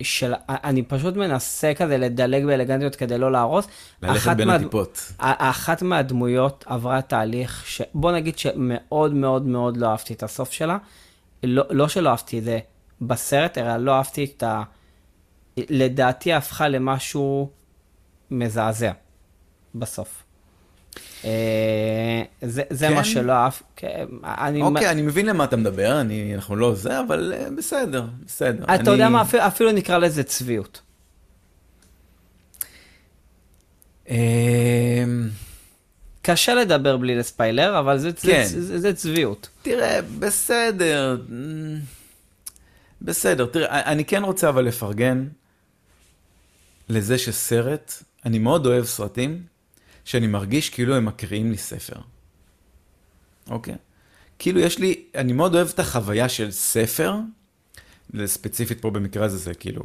של... 0.02 0.34
אני 0.50 0.84
פשוט 0.84 1.16
מנסה 1.16 1.74
כזה 1.76 1.98
לדלג 1.98 2.46
באלגנטיות 2.46 2.96
כדי 2.96 3.18
לא 3.18 3.32
להרוס. 3.32 3.68
ללכת 4.02 4.36
בין 4.36 4.48
מה... 4.48 4.56
הטיפות. 4.56 5.12
אחת 5.18 5.82
מהדמויות 5.82 6.64
עברה 6.68 7.02
תהליך 7.02 7.64
ש... 7.68 7.82
בוא 7.94 8.12
נגיד 8.12 8.38
שמאוד 8.38 9.14
מאוד 9.14 9.46
מאוד 9.46 9.78
לא 9.78 9.88
אהבתי 9.88 10.14
את 10.14 10.24
הסוף 10.24 10.52
שלה. 10.52 10.78
לא, 11.44 11.64
לא 11.70 11.88
שלא 11.88 12.10
אהבתי 12.10 12.40
את 12.40 12.44
זה 12.44 12.60
בסרט, 13.02 13.58
אלא 13.58 13.78
לא 13.78 13.92
אהבתי 13.92 14.24
את 14.24 14.44
ה... 14.44 14.64
לדעתי 15.58 16.34
הפכה 16.34 16.68
למשהו 16.68 17.50
מזעזע 18.32 18.92
בסוף. 19.76 20.24
אה, 21.26 22.22
זה, 22.42 22.64
זה 22.70 22.88
כן? 22.88 22.94
מה 22.94 23.04
שלא 23.04 23.32
אהב. 23.32 23.54
כן, 23.76 24.06
אני... 24.24 24.62
אוקיי, 24.62 24.92
אני 24.92 25.02
מבין 25.02 25.26
למה 25.26 25.44
אתה 25.44 25.56
מדבר, 25.56 26.02
אני, 26.02 26.36
אנחנו 26.36 26.56
לא 26.56 26.76
זה, 26.76 27.00
אבל 27.00 27.34
אה, 27.38 27.48
בסדר, 27.58 28.06
בסדר. 28.26 28.64
אתה 28.64 28.76
אני... 28.76 28.90
יודע 28.90 29.10
מה, 29.10 29.22
אפילו, 29.22 29.48
אפילו 29.48 29.72
נקרא 29.72 29.98
לזה 29.98 30.24
צביעות. 30.24 30.82
אמ, 34.10 34.16
קשה 36.22 36.54
לדבר 36.54 36.98
בלי 36.98 37.16
לספיילר, 37.16 37.80
אבל 37.80 37.98
זה, 37.98 38.12
כן. 38.22 38.44
זה, 38.46 38.62
זה, 38.62 38.80
זה 38.80 38.94
צביעות. 38.94 39.50
תראה, 39.62 40.00
בסדר, 40.20 41.18
בסדר. 43.02 43.46
תראה, 43.46 43.92
אני 43.92 44.06
כן 44.06 44.24
רוצה 44.24 44.50
אבל 44.50 44.66
לפרגן 44.66 45.28
לזה 46.90 47.18
שסרט, 47.18 47.94
אני 48.26 48.40
מאוד 48.40 48.66
אוהב 48.66 48.86
סרטים, 48.86 49.44
שאני 50.08 50.28
מרגיש 50.28 50.70
כאילו 50.70 50.96
הם 50.96 51.06
מקריאים 51.06 51.52
לי 51.52 51.58
ספר. 51.58 51.96
אוקיי? 53.50 53.76
כאילו 54.40 54.60
יש 54.60 54.80
לי, 54.80 55.04
אני 55.16 55.34
מאוד 55.34 55.56
אוהב 55.56 55.68
את 55.74 55.80
החוויה 55.80 56.30
של 56.30 56.52
ספר, 56.52 57.16
ספציפית 58.26 58.82
פה 58.82 58.90
במקרה 58.90 59.26
הזה 59.26 59.38
זה 59.38 59.54
כאילו 59.54 59.84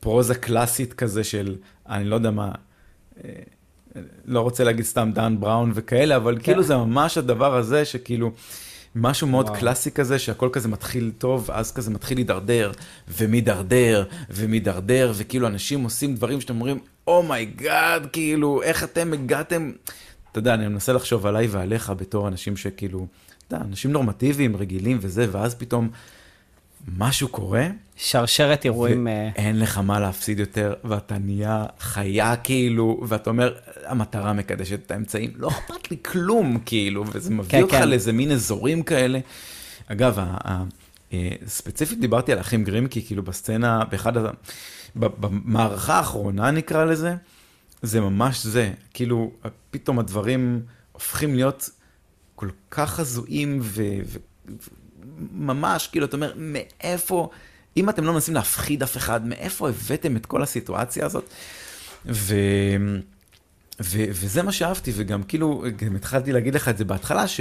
פרוזה 0.00 0.34
קלאסית 0.34 0.92
כזה 0.92 1.24
של, 1.24 1.56
אני 1.88 2.04
לא 2.04 2.14
יודע 2.14 2.30
מה, 2.30 2.52
אה, 3.24 3.30
לא 4.24 4.40
רוצה 4.40 4.64
להגיד 4.64 4.84
סתם 4.84 5.10
דן 5.14 5.40
בראון 5.40 5.72
וכאלה, 5.74 6.16
אבל 6.16 6.36
כן. 6.36 6.42
כאילו 6.42 6.62
זה 6.62 6.76
ממש 6.76 7.18
הדבר 7.18 7.56
הזה 7.56 7.84
שכאילו, 7.84 8.32
משהו 8.94 9.26
מאוד 9.26 9.46
וואו. 9.46 9.60
קלאסי 9.60 9.90
כזה, 9.90 10.18
שהכל 10.18 10.48
כזה 10.52 10.68
מתחיל 10.68 11.12
טוב, 11.18 11.44
ואז 11.48 11.72
כזה 11.72 11.90
מתחיל 11.90 12.18
להידרדר, 12.18 12.72
ומידרדר, 13.08 14.04
ומידרדר, 14.30 15.12
וכאילו 15.16 15.46
אנשים 15.46 15.84
עושים 15.84 16.14
דברים 16.14 16.40
שאתם 16.40 16.54
אומרים, 16.54 16.78
oh 17.06 17.31
my 17.31 17.55
god, 17.55 18.04
oh 18.04 18.08
כאילו, 18.08 18.62
איך 18.62 18.84
אתם 18.84 19.12
הגעתם... 19.12 19.72
אתה 20.30 20.38
יודע, 20.38 20.54
אני 20.54 20.68
מנסה 20.68 20.92
לחשוב 20.92 21.26
עליי 21.26 21.46
ועליך 21.46 21.90
בתור 21.90 22.28
אנשים 22.28 22.56
שכאילו, 22.56 23.06
אתה 23.46 23.54
יודע, 23.54 23.64
אנשים 23.64 23.92
נורמטיביים, 23.92 24.56
רגילים 24.56 24.98
וזה, 25.00 25.26
ואז 25.30 25.54
פתאום 25.54 25.88
משהו 26.98 27.28
קורה. 27.28 27.68
שרשרת 27.96 28.64
אירועים... 28.64 29.08
אה, 29.08 29.28
אין 29.36 29.60
לך 29.60 29.78
מה 29.78 30.00
להפסיד 30.00 30.38
יותר, 30.38 30.74
ואתה 30.84 31.18
נהיה 31.18 31.66
חיה 31.80 32.36
כאילו, 32.36 33.00
ואתה 33.08 33.30
אומר, 33.30 33.54
המטרה 33.84 34.32
מקדשת 34.32 34.80
את 34.86 34.90
האמצעים, 34.90 35.30
לא 35.36 35.48
אכפת 35.48 35.90
לי 35.90 35.96
כלום 36.02 36.58
כאילו, 36.66 37.04
וזה 37.12 37.30
מביא 37.30 37.50
כן, 37.50 37.62
אותך 37.62 37.74
כן. 37.74 37.88
לאיזה 37.88 38.12
מין 38.12 38.32
אזורים 38.32 38.82
כאלה. 38.82 39.18
אגב, 39.86 40.18
אה, 41.12 41.30
ספציפית 41.46 42.00
דיברתי 42.00 42.32
על 42.32 42.40
אחים 42.40 42.64
גרים, 42.64 42.88
כי 42.88 43.06
כאילו 43.06 43.22
בסצנה, 43.22 43.84
באחד 43.90 44.16
ה... 44.16 44.30
במערכה 44.96 45.94
האחרונה 45.94 46.50
נקרא 46.50 46.84
לזה, 46.84 47.14
זה 47.82 48.00
ממש 48.00 48.46
זה, 48.46 48.72
כאילו 48.94 49.30
פתאום 49.70 49.98
הדברים 49.98 50.62
הופכים 50.92 51.34
להיות 51.34 51.70
כל 52.34 52.48
כך 52.70 53.00
הזויים 53.00 53.60
וממש, 55.32 55.86
כאילו, 55.86 56.06
אתה 56.06 56.16
אומר, 56.16 56.32
מאיפה, 56.36 57.30
אם 57.76 57.90
אתם 57.90 58.04
לא 58.04 58.12
מנסים 58.12 58.34
להפחיד 58.34 58.82
אף 58.82 58.96
אחד, 58.96 59.26
מאיפה 59.26 59.68
הבאתם 59.68 60.16
את 60.16 60.26
כל 60.26 60.42
הסיטואציה 60.42 61.06
הזאת? 61.06 61.24
ו... 62.06 62.34
ו... 63.80 64.04
וזה 64.10 64.42
מה 64.42 64.52
שאהבתי, 64.52 64.92
וגם 64.94 65.22
כאילו, 65.22 65.64
גם 65.76 65.96
התחלתי 65.96 66.32
להגיד 66.32 66.54
לך 66.54 66.68
את 66.68 66.78
זה 66.78 66.84
בהתחלה, 66.84 67.28
ש... 67.28 67.40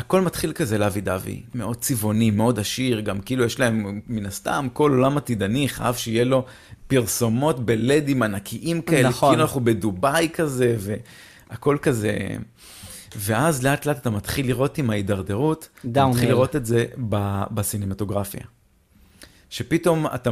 הכל 0.00 0.20
מתחיל 0.20 0.52
כזה 0.52 0.78
לאבי 0.78 1.00
דבי, 1.00 1.42
מאוד 1.54 1.76
צבעוני, 1.76 2.30
מאוד 2.30 2.58
עשיר, 2.58 3.00
גם 3.00 3.20
כאילו 3.20 3.44
יש 3.44 3.60
להם, 3.60 4.00
מן 4.06 4.26
הסתם, 4.26 4.68
כל 4.72 4.90
עולם 4.90 5.16
עתידני 5.16 5.68
חייב 5.68 5.94
שיהיה 5.94 6.24
לו 6.24 6.44
פרסומות 6.86 7.66
בלדים 7.66 8.22
ענקיים 8.22 8.82
כאלה, 8.82 9.08
נכון. 9.08 9.30
כאילו 9.30 9.42
אנחנו 9.42 9.60
בדובאי 9.60 10.28
כזה, 10.32 10.76
והכל 11.50 11.76
כזה. 11.82 12.16
ואז 13.16 13.62
לאט 13.62 13.86
לאט 13.86 13.98
אתה 13.98 14.10
מתחיל 14.10 14.46
לראות 14.46 14.78
עם 14.78 14.90
ההידרדרות, 14.90 15.68
אתה 15.92 16.06
מתחיל 16.06 16.28
לראות 16.28 16.56
את 16.56 16.66
זה 16.66 16.84
בסינמטוגרפיה. 17.50 18.44
שפתאום 19.50 20.06
אתה, 20.06 20.30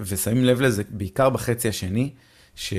ושמים 0.00 0.44
לב 0.44 0.60
לזה 0.60 0.82
בעיקר 0.88 1.30
בחצי 1.30 1.68
השני, 1.68 2.10
ש... 2.54 2.74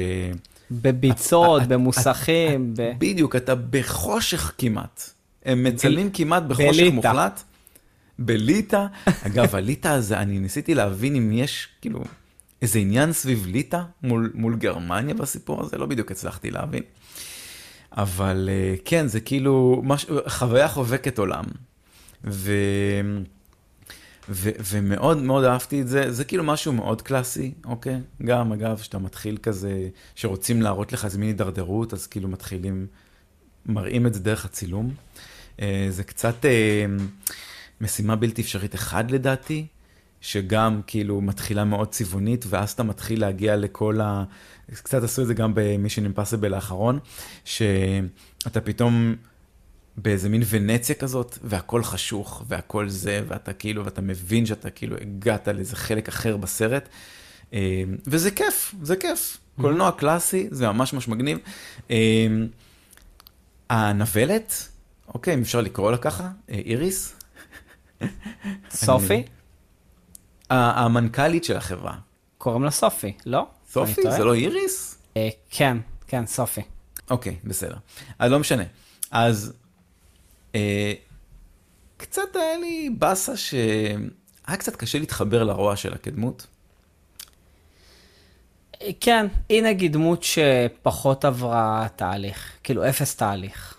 בביצות, 0.72 1.64
במוסכים. 1.64 2.74
בדיוק, 2.98 3.36
אתה 3.36 3.56
בחושך 3.56 4.52
כמעט. 4.58 5.15
הם 5.46 5.64
מצלמים 5.64 6.10
כמעט 6.12 6.44
בחושך 6.44 6.94
מוחלט. 6.94 7.44
בליטא. 8.20 8.86
אגב, 9.26 9.56
הליטא 9.56 9.88
הזה, 9.88 10.20
אני 10.20 10.40
ניסיתי 10.40 10.76
להבין 10.76 11.16
אם 11.16 11.32
יש, 11.32 11.68
כאילו, 11.82 12.04
איזה 12.62 12.80
עניין 12.80 13.14
סביב 13.14 13.46
ליטא 13.46 13.82
מול, 14.04 14.32
מול 14.34 14.56
גרמניה 14.56 15.14
בסיפור 15.16 15.64
הזה, 15.64 15.78
לא 15.78 15.86
בדיוק 15.86 16.12
הצלחתי 16.12 16.52
להבין. 16.52 16.84
אבל 17.92 18.50
אה, 18.52 18.76
כן, 18.86 19.08
זה 19.08 19.20
כאילו 19.20 19.82
מש... 19.86 20.06
חוויה 20.28 20.68
חובקת 20.68 21.20
עולם. 21.20 21.44
ו... 22.24 22.54
ו... 24.30 24.50
ומאוד 24.72 25.18
מאוד 25.18 25.44
אהבתי 25.44 25.82
את 25.82 25.88
זה, 25.88 26.12
זה 26.12 26.24
כאילו 26.24 26.44
משהו 26.44 26.74
מאוד 26.74 27.02
קלאסי, 27.02 27.52
אוקיי? 27.66 28.00
גם, 28.26 28.52
אגב, 28.52 28.78
שאתה 28.78 28.98
מתחיל 28.98 29.38
כזה, 29.38 29.90
שרוצים 30.16 30.62
להראות 30.62 30.94
לך 30.94 31.06
איזה 31.06 31.18
מין 31.18 31.28
הידרדרות, 31.28 31.94
אז 31.94 32.08
כאילו 32.08 32.30
מתחילים, 32.30 32.88
מראים 33.66 34.08
את 34.08 34.14
זה 34.14 34.20
דרך 34.20 34.46
הצילום. 34.46 34.94
אה, 35.62 35.88
זה 35.90 36.04
קצת 36.04 36.46
אה, 36.46 36.86
משימה 37.82 38.16
בלתי 38.16 38.42
אפשרית 38.42 38.76
אחד 38.76 39.12
לדעתי, 39.12 39.66
שגם 40.22 40.82
כאילו 40.88 41.22
מתחילה 41.22 41.64
מאוד 41.64 41.90
צבעונית, 41.90 42.46
ואז 42.50 42.72
אתה 42.72 42.84
מתחיל 42.84 43.22
להגיע 43.22 43.56
לכל 43.56 44.02
ה... 44.02 44.24
קצת 44.74 45.04
עשו 45.04 45.22
את 45.22 45.28
זה 45.28 45.34
גם 45.34 45.52
במישן 45.56 46.04
אימפסיבל 46.04 46.54
האחרון, 46.54 47.00
שאתה 47.46 48.62
פתאום 48.64 49.16
באיזה 49.98 50.30
מין 50.30 50.44
ונציה 50.50 50.96
כזאת, 50.96 51.38
והכל 51.44 51.84
חשוך, 51.84 52.44
והכל 52.48 52.90
זה, 52.90 53.22
ואתה 53.28 53.54
כאילו, 53.54 53.86
ואתה 53.86 54.02
מבין 54.02 54.46
שאתה 54.46 54.70
כאילו 54.70 54.96
הגעת 55.02 55.48
לאיזה 55.48 55.76
חלק 55.76 56.08
אחר 56.08 56.38
בסרט. 56.38 56.90
אה, 57.54 57.84
וזה 58.08 58.32
כיף, 58.32 58.76
זה 58.84 58.96
כיף. 58.96 59.38
קולנוע 59.62 59.92
קלאסי, 59.92 60.48
זה 60.52 60.68
ממש 60.68 60.94
ממש 60.94 61.08
מגניב. 61.08 61.38
הנבלת, 63.70 64.70
אוקיי, 65.14 65.34
אם 65.34 65.42
אפשר 65.42 65.62
לקרוא 65.62 65.92
לה 65.92 65.98
ככה, 65.98 66.30
אה, 66.50 66.56
איריס. 66.56 67.16
סופי? 68.70 69.24
המנכ"לית 70.50 71.44
של 71.44 71.58
החברה. 71.58 71.96
קוראים 72.38 72.64
לה 72.64 72.72
סופי, 72.72 73.14
לא? 73.26 73.48
סופי? 73.70 74.02
זה 74.12 74.24
לא 74.24 74.34
איריס? 74.34 74.98
אה, 75.18 75.30
כן, 75.50 75.78
כן, 76.08 76.26
סופי. 76.26 76.62
אוקיי, 77.10 77.36
בסדר. 77.44 77.78
אז 78.20 78.32
לא 78.32 78.40
משנה. 78.40 78.64
אז 79.12 79.54
אה, 80.56 80.94
קצת 81.98 82.36
היה 82.36 82.58
לי 82.58 82.90
באסה 82.98 83.38
שהיה 83.38 84.58
קצת 84.58 84.76
קשה 84.76 85.00
להתחבר 85.00 85.44
לרוע 85.44 85.76
שלה 85.76 85.98
כדמות. 85.98 86.48
כן, 89.00 89.28
היא 89.50 89.64
נגיד 89.64 89.94
דמות 89.94 90.24
שפחות 90.24 91.26
עברה 91.26 91.88
תהליך, 91.96 92.52
כאילו 92.64 92.90
אפס 92.90 93.16
תהליך. 93.16 93.78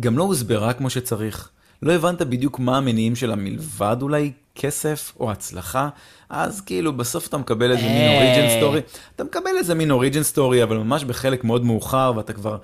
גם 0.00 0.18
לא 0.18 0.22
הוסברה 0.22 0.72
כמו 0.72 0.90
שצריך. 0.90 1.48
לא 1.82 1.92
הבנת 1.92 2.22
בדיוק 2.22 2.58
מה 2.58 2.76
המניעים 2.78 3.16
שלה 3.16 3.36
מלבד 3.36 3.96
אולי 4.02 4.32
כסף 4.54 5.12
או 5.20 5.30
הצלחה, 5.30 5.88
אז 6.28 6.60
כאילו 6.60 6.96
בסוף 6.96 7.26
אתה 7.28 7.36
מקבל 7.38 7.70
איזה 7.70 7.82
מין 7.82 7.92
אה. 8.00 8.14
origin 8.14 8.58
story, 8.58 8.80
אתה 9.16 9.24
מקבל 9.24 9.50
איזה 9.58 9.74
מין 9.74 9.90
origin 9.90 10.22
story, 10.22 10.62
אבל 10.62 10.76
ממש 10.78 11.04
בחלק 11.04 11.44
מאוד 11.44 11.64
מאוחר, 11.64 12.12
ואתה 12.16 12.32
כבר, 12.32 12.58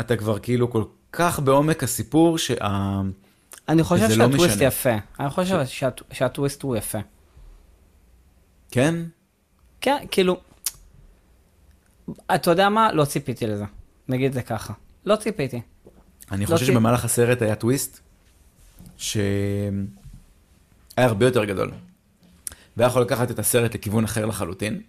אתה 0.00 0.16
כבר 0.16 0.38
כאילו 0.38 0.70
כל 0.70 0.84
כך 1.12 1.40
בעומק 1.40 1.82
הסיפור, 1.82 2.38
שה... 2.38 2.54
אני 3.68 3.82
חושב 3.82 4.04
לא 4.04 4.14
שהטוויסט 4.14 4.54
משנה. 4.54 4.64
יפה. 4.64 4.94
אני 5.20 5.30
חושב 5.30 5.60
שהט- 5.66 6.02
שהטוויסט 6.12 6.62
הוא 6.62 6.76
יפה. 6.76 6.98
כן? 8.70 8.94
כן, 9.80 9.96
כאילו, 10.10 10.36
אתה 12.34 12.50
יודע 12.50 12.68
מה? 12.68 12.92
לא 12.92 13.04
ציפיתי 13.04 13.46
לזה. 13.46 13.64
נגיד 14.08 14.32
זה 14.32 14.42
ככה. 14.42 14.72
לא 15.04 15.16
ציפיתי. 15.16 15.60
אני 16.32 16.46
לא 16.46 16.50
חושב 16.50 16.66
שבמהלך 16.66 17.04
הסרט 17.04 17.42
היה 17.42 17.54
טוויסט, 17.54 18.00
שהיה 18.96 19.72
הרבה 20.96 21.26
יותר 21.26 21.44
גדול. 21.44 21.70
והיה 22.76 22.88
יכול 22.88 23.02
לקחת 23.02 23.30
את 23.30 23.38
הסרט 23.38 23.74
לכיוון 23.74 24.04
אחר 24.04 24.26
לחלוטין. 24.26 24.80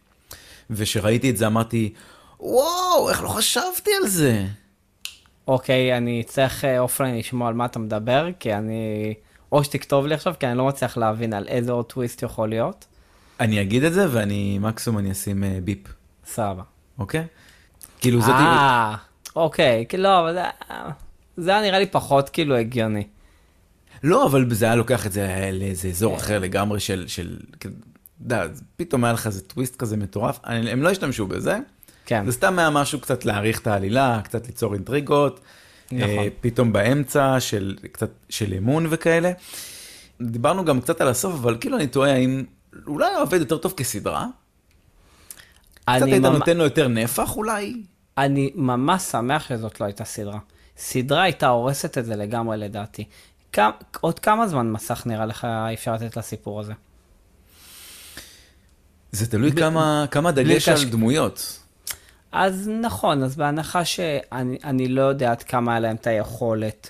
וכשראיתי 0.70 1.30
את 1.30 1.38
זה 1.38 1.48
אמרתי, 1.48 1.94
וואו, 2.40 3.10
איך 3.10 3.24
לא 3.24 3.30
חשבתי 3.30 3.92
על 4.02 4.08
זה? 4.08 4.46
אוקיי, 5.48 5.98
אני 5.98 6.24
צריך 6.24 6.66
אה, 6.66 6.80
offline 6.80 7.18
לשמוע 7.18 7.48
על 7.48 7.54
מה 7.54 7.66
אתה 7.66 7.80
מדבר, 7.80 8.28
כי 8.40 8.54
אני... 8.54 9.14
או 9.52 9.64
שתכתוב 9.64 10.08
לי 10.08 10.16
עכשיו, 10.16 10.34
כי 10.40 10.48
אני 10.48 10.58
לא 10.58 10.68
מצליח 10.68 10.98
להבין 10.98 11.34
על 11.34 11.48
איזה 11.48 11.72
עוד 11.72 11.86
טוויסט 11.86 12.24
יכול 12.24 12.50
להיות. 12.50 12.86
אני 13.40 13.62
אגיד 13.62 13.84
את 13.84 13.94
זה 13.94 14.08
ואני 14.12 14.60
מקסימום 14.62 15.00
אני 15.00 15.12
אשים 15.12 15.44
אה, 15.44 15.60
ביפ, 15.64 15.88
סבבה. 16.26 16.64
אוקיי? 17.00 17.26
כאילו 18.02 18.22
זאת... 18.22 18.30
אה, 18.30 18.96
אוקיי, 19.36 19.86
כאילו, 19.90 20.20
אבל 20.20 20.38
זה... 21.42 21.52
היה 21.52 21.62
נראה 21.62 21.80
לי 21.80 21.86
פחות 21.86 22.30
כאילו 22.30 22.56
הגיוני. 22.56 23.08
לא, 24.04 24.26
אבל 24.26 24.54
זה 24.54 24.66
היה 24.66 24.76
לוקח 24.76 25.06
את 25.06 25.12
זה 25.12 25.50
לאיזה 25.54 25.88
אזור 25.88 26.16
אחר 26.18 26.40
לגמרי 26.40 26.80
של... 26.80 27.08
של... 27.08 27.38
יודע, 28.22 28.42
אז 28.44 28.64
פתאום 28.76 29.04
היה 29.04 29.14
לך 29.14 29.28
איזה 29.28 29.42
טוויסט 29.42 29.76
כזה 29.76 29.98
מטורף, 29.98 30.40
אני- 30.46 30.72
הם 30.72 30.84
לא 30.84 30.90
השתמשו 30.90 31.28
בזה. 31.28 31.58
כן, 32.06 32.26
זה 32.26 32.32
סתם 32.32 32.60
היה 32.60 32.70
משהו 32.70 33.00
קצת 33.00 33.26
להעריך 33.26 33.60
את 33.60 33.68
העלילה, 33.68 34.22
קצת 34.24 34.48
ליצור 34.48 34.74
אינטריגות. 34.74 35.40
נכון. 35.92 36.10
אה, 36.10 36.28
פתאום 36.42 36.74
באמצע 36.74 37.40
של 37.40 37.78
קצת 37.92 38.10
של 38.30 38.54
אמון 38.54 38.86
וכאלה. 38.90 39.32
דיברנו 40.22 40.66
גם 40.66 40.82
קצת 40.82 41.02
על 41.02 41.08
הסוף, 41.08 41.34
אבל 41.34 41.58
כאילו 41.60 41.78
אני 41.78 41.88
תוהה 41.88 42.14
האם 42.14 42.44
אולי 42.88 43.14
הוא 43.14 43.22
עובד 43.22 43.40
יותר 43.40 43.58
טוב 43.58 43.74
כסדרה? 43.78 44.26
קצת 45.82 46.02
היית 46.02 46.24
ממ... 46.26 46.26
נותן 46.26 46.58
לו 46.58 46.64
יותר 46.64 46.88
נפח 46.88 47.38
אולי? 47.38 47.82
אני 48.18 48.52
ממש 48.56 49.02
שמח 49.02 49.48
שזאת 49.50 49.80
לא 49.82 49.86
הייתה 49.86 50.06
סדרה. 50.06 50.40
סדרה 50.80 51.24
הייתה 51.24 51.48
הורסת 51.48 51.98
את 51.98 52.06
זה 52.06 52.16
לגמרי 52.16 52.58
לדעתי. 52.58 53.04
כמה, 53.52 53.72
עוד 54.02 54.20
כמה 54.20 54.48
זמן 54.48 54.72
מסך 54.72 55.04
נראה 55.06 55.26
לך 55.26 55.48
אפשר 55.74 55.94
לתת 55.94 56.18
לסיפור 56.18 56.60
הזה? 56.60 56.74
זה 59.12 59.32
תלוי 59.32 59.52
כמה, 59.52 60.06
כמה 60.12 60.32
דגש 60.32 60.70
קש- 60.70 60.84
על 60.84 60.90
דמויות. 60.90 61.60
אז 62.32 62.70
נכון, 62.82 63.24
אז 63.24 63.36
בהנחה 63.36 63.86
שאני 63.86 64.58
אני 64.64 64.88
לא 64.88 65.02
יודע 65.02 65.32
עד 65.32 65.44
כמה 65.44 65.72
היה 65.72 65.80
להם 65.80 65.96
את 65.96 66.08
היכולת 66.08 66.90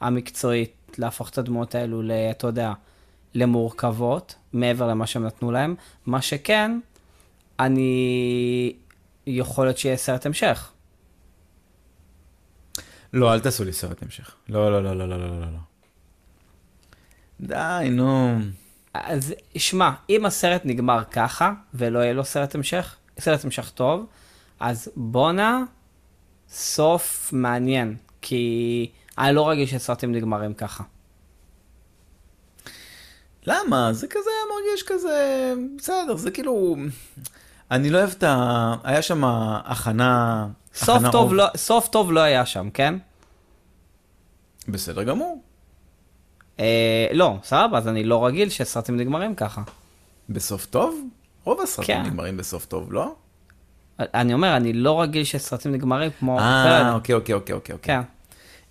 המקצועית 0.00 0.72
להפוך 0.98 1.30
את 1.30 1.38
הדמויות 1.38 1.74
האלו, 1.74 2.02
ל, 2.02 2.10
אתה 2.30 2.46
יודע, 2.46 2.72
למורכבות, 3.34 4.34
מעבר 4.52 4.86
למה 4.86 5.06
שהם 5.06 5.26
נתנו 5.26 5.52
להם, 5.52 5.74
מה 6.06 6.22
שכן, 6.22 6.80
אני... 7.60 8.72
יכול 9.26 9.66
להיות 9.66 9.78
שיהיה 9.78 9.96
סרט 9.96 10.26
המשך. 10.26 10.70
לא, 13.18 13.34
אל 13.34 13.40
תעשו 13.40 13.64
לי 13.64 13.72
סרט 13.72 14.02
המשך. 14.02 14.34
לא, 14.48 14.72
לא, 14.72 14.82
לא, 14.82 14.96
לא, 14.96 15.08
לא, 15.08 15.18
לא, 15.18 15.40
לא. 15.40 15.46
לא. 15.46 15.58
די, 17.40 17.88
נו. 17.90 18.38
אז 18.94 19.34
שמע, 19.56 19.90
אם 20.10 20.26
הסרט 20.26 20.62
נגמר 20.64 21.04
ככה, 21.04 21.52
ולא 21.74 21.98
יהיה 21.98 22.12
לו 22.12 22.24
סרט 22.24 22.54
המשך, 22.54 22.96
סרט 23.20 23.44
המשך 23.44 23.70
טוב, 23.70 24.06
אז 24.60 24.90
בואנה, 24.96 25.62
סוף 26.48 27.30
מעניין, 27.32 27.96
כי 28.22 28.90
אני 29.18 29.34
לא 29.34 29.48
רגיל 29.48 29.66
שסרטים 29.66 30.12
נגמרים 30.12 30.54
ככה. 30.54 30.84
למה? 33.46 33.92
זה 33.92 34.06
כזה 34.06 34.30
מרגיש 34.54 34.82
כזה... 34.86 35.52
בסדר, 35.78 36.16
זה 36.16 36.30
כאילו... 36.30 36.76
אני 37.70 37.90
לא 37.90 37.98
אוהב 37.98 38.10
את 38.10 38.22
ה... 38.22 38.74
היה 38.84 39.02
שם 39.02 39.24
הכנה... 39.64 40.46
סוף 40.74 40.96
הכנה 40.96 41.12
טוב, 41.12 41.22
אוב. 41.22 41.34
לא, 41.34 41.46
סוף 41.56 41.88
טוב 41.88 42.12
לא 42.12 42.20
היה 42.20 42.46
שם, 42.46 42.70
כן? 42.70 42.94
בסדר 44.68 45.02
גמור. 45.02 45.42
אה, 46.60 47.06
לא, 47.12 47.36
סבבה, 47.42 47.78
אז 47.78 47.88
אני 47.88 48.04
לא 48.04 48.26
רגיל 48.26 48.48
שסרטים 48.48 48.96
נגמרים 48.96 49.34
ככה. 49.34 49.62
בסוף 50.28 50.66
טוב? 50.66 51.08
רוב 51.44 51.60
הסרטים 51.60 51.94
כן. 51.94 52.02
נגמרים 52.02 52.36
בסוף 52.36 52.66
טוב, 52.66 52.92
לא? 52.92 53.14
אני 53.98 54.34
אומר, 54.34 54.56
אני 54.56 54.72
לא 54.72 55.02
רגיל 55.02 55.24
שסרטים 55.24 55.72
נגמרים 55.72 56.10
כמו... 56.18 56.38
אה, 56.38 56.94
אוקיי, 56.94 57.14
אוקיי, 57.14 57.34
אוקיי, 57.34 57.54
אוקיי. 57.54 57.78
כן. 57.82 58.00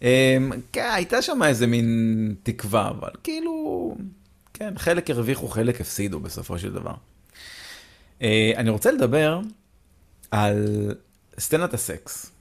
אמ, 0.02 0.52
כן, 0.74 0.90
הייתה 0.94 1.22
שם 1.22 1.44
איזה 1.44 1.68
מין 1.68 2.36
תקווה, 2.44 2.90
אבל 2.90 3.10
כאילו... 3.24 3.96
כן, 4.54 4.74
חלק 4.78 5.10
הרוויחו, 5.10 5.48
חלק 5.48 5.82
הפסידו 5.82 6.20
בסופו 6.20 6.60
של 6.60 6.74
דבר. 6.74 6.94
אה, 8.22 8.52
אני 8.56 8.70
רוצה 8.70 8.92
לדבר 8.92 9.40
על 10.32 10.92
סצנת 11.40 11.74
הסקס. 11.74 12.32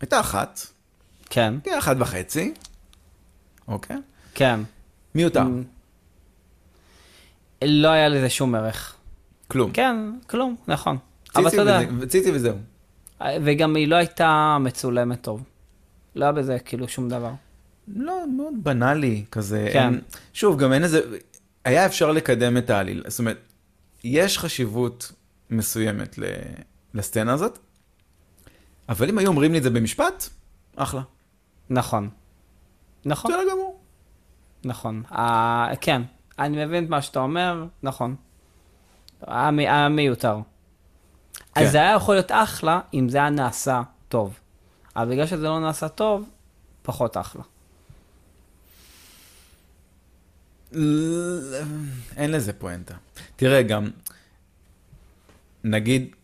הייתה 0.00 0.20
אחת, 0.20 0.60
כן, 1.30 1.54
כן, 1.64 1.78
אחת 1.78 1.96
וחצי, 1.98 2.54
אוקיי? 3.68 3.96
כן. 4.34 4.60
מיותר. 5.14 5.44
לא 7.64 7.88
היה 7.88 8.08
לזה 8.08 8.30
שום 8.30 8.54
ערך. 8.54 8.96
כלום. 9.48 9.72
כן, 9.72 9.96
כלום, 10.26 10.56
נכון. 10.68 10.98
אבל 11.36 11.48
אתה 11.48 11.56
יודע, 11.56 11.80
ציצי 12.08 12.32
וזהו. 12.32 12.56
וגם 13.44 13.76
היא 13.76 13.88
לא 13.88 13.96
הייתה 13.96 14.56
מצולמת 14.60 15.20
טוב. 15.20 15.42
לא 16.16 16.24
היה 16.24 16.32
בזה 16.32 16.58
כאילו 16.58 16.88
שום 16.88 17.08
דבר. 17.08 17.32
לא, 17.88 18.24
מאוד 18.36 18.54
בנאלי 18.62 19.24
כזה. 19.30 19.68
כן. 19.72 19.92
אין, 19.92 20.00
שוב, 20.32 20.58
גם 20.58 20.72
אין 20.72 20.82
איזה... 20.84 21.00
היה 21.64 21.86
אפשר 21.86 22.12
לקדם 22.12 22.56
את 22.56 22.70
העליל. 22.70 23.04
זאת 23.06 23.18
אומרת, 23.18 23.38
יש 24.04 24.38
חשיבות 24.38 25.12
מסוימת 25.50 26.18
ל... 26.18 26.24
לסצנה 26.94 27.32
הזאת, 27.32 27.58
אבל 28.88 29.08
אם 29.08 29.18
היו 29.18 29.28
אומרים 29.28 29.52
לי 29.52 29.58
את 29.58 29.62
זה 29.62 29.70
במשפט, 29.70 30.28
אחלה. 30.76 31.02
נכון. 31.70 32.08
נכון, 33.06 33.30
בסדר 33.32 33.50
גמור. 33.52 33.80
נכון. 34.64 35.02
אה, 35.12 35.68
כן, 35.80 36.02
אני 36.38 36.64
מבין 36.66 36.84
את 36.84 36.90
מה 36.90 37.02
שאתה 37.02 37.18
אומר, 37.20 37.64
נכון. 37.82 38.14
היה 39.26 39.50
מי- 39.50 39.68
היה 39.68 39.88
מיותר. 39.88 40.38
כן. 41.54 41.64
אז 41.64 41.72
זה 41.72 41.78
היה 41.78 41.92
יכול 41.94 42.14
להיות 42.14 42.32
אחלה 42.32 42.80
אם 42.94 43.08
זה 43.08 43.18
היה 43.18 43.30
נעשה 43.30 43.82
טוב. 44.08 44.38
אבל 44.96 45.10
בגלל 45.10 45.26
שזה 45.26 45.42
לא 45.42 45.60
נעשה 45.60 45.88
טוב, 45.88 46.28
פחות 46.82 47.16
אחלה. 47.16 47.42
אין 52.16 52.30
לזה 52.30 52.52
פואנטה. 52.52 52.94
תראה, 53.36 53.62
גם, 53.62 53.90
נגיד, 55.64 56.14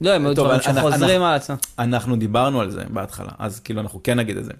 לא, 0.00 0.10
הם 0.10 0.26
היו 0.26 0.34
דברים 0.34 0.60
שחוזרים 0.60 1.22
על 1.22 1.34
עצמם. 1.34 1.56
אנחנו 1.78 2.16
דיברנו 2.16 2.60
על 2.60 2.70
זה 2.70 2.84
בהתחלה, 2.90 3.30
אז 3.38 3.60
כאילו 3.60 3.80
אנחנו 3.80 4.00
כן 4.02 4.18
נגיד 4.18 4.36
את 4.36 4.44
זה. 4.44 4.52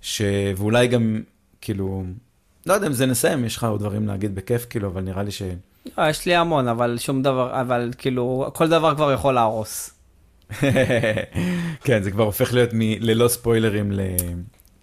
ש... 0.00 0.22
ואולי 0.56 0.86
גם, 0.86 1.20
כאילו, 1.60 2.04
לא 2.66 2.74
יודע 2.74 2.86
אם 2.86 2.92
זה 2.92 3.06
נסיים, 3.06 3.44
יש 3.44 3.56
לך 3.56 3.64
עוד 3.64 3.80
דברים 3.80 4.06
להגיד 4.08 4.34
בכיף, 4.34 4.66
כאילו, 4.70 4.88
אבל 4.88 5.02
נראה 5.02 5.22
לי 5.22 5.30
ש... 5.30 5.42
לא, 5.98 6.08
יש 6.08 6.26
לי 6.26 6.34
המון, 6.34 6.68
אבל 6.68 6.98
שום 6.98 7.22
דבר, 7.22 7.60
אבל 7.60 7.90
כאילו, 7.98 8.50
כל 8.54 8.68
דבר 8.68 8.94
כבר 8.94 9.12
יכול 9.12 9.34
להרוס. 9.34 9.90
כן, 11.84 12.02
זה 12.02 12.10
כבר 12.10 12.24
הופך 12.24 12.54
להיות 12.54 12.70
מללא 12.72 13.28
ספוילרים 13.28 13.92
ל... 13.92 14.00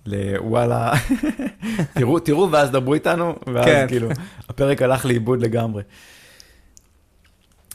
לוואלה, 0.07 0.93
תראו, 1.95 2.19
תראו 2.19 2.51
ואז 2.51 2.71
דברו 2.71 2.93
איתנו, 2.93 3.35
ואז 3.53 3.65
כן. 3.65 3.85
כאילו, 3.87 4.09
הפרק 4.49 4.81
הלך 4.81 5.05
לאיבוד 5.05 5.41
לגמרי. 5.41 5.83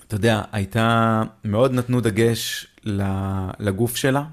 אתה 0.06 0.14
יודע, 0.14 0.42
הייתה, 0.52 1.22
מאוד 1.44 1.72
נתנו 1.72 2.00
דגש 2.00 2.66
לגוף 3.58 3.96
שלה, 3.96 4.24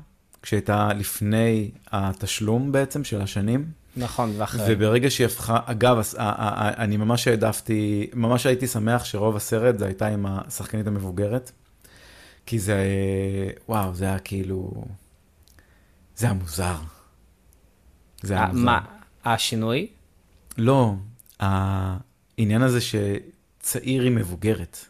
כשהייתה 0.50 0.94
לפני 0.94 1.72
התשלום 1.92 2.72
בעצם 2.72 3.04
של 3.04 3.22
השנים. 3.22 3.72
נכון, 3.98 4.34
ואחרי. 4.38 4.66
וברגע 4.68 5.10
שהיא 5.10 5.26
הפכה, 5.26 5.60
אגב, 5.66 6.02
אני 6.78 6.98
ממש 6.98 7.28
העדפתי, 7.28 8.10
ממש 8.14 8.46
הייתי 8.46 8.68
שמח 8.68 9.06
שרוב 9.06 9.36
הסרט 9.36 9.78
זה 9.78 9.86
הייתה 9.86 10.08
עם 10.08 10.26
השחקנית 10.26 10.88
המבוגרת. 10.88 11.52
כי 12.46 12.60
זה, 12.60 12.78
וואו, 13.70 13.94
זה 13.94 14.06
היה 14.06 14.20
כאילו, 14.20 14.86
זה 16.16 16.26
היה 16.26 16.34
מוזר. 16.34 16.76
זה 18.22 18.34
היה 18.34 18.44
אה, 18.44 18.48
מוזר. 18.48 18.66
מה, 18.66 18.80
השינוי? 19.26 19.88
לא, 20.58 20.94
העניין 21.40 22.62
הזה 22.62 22.80
שצעיר 22.82 24.04
היא 24.04 24.12
מבוגרת. 24.12 24.86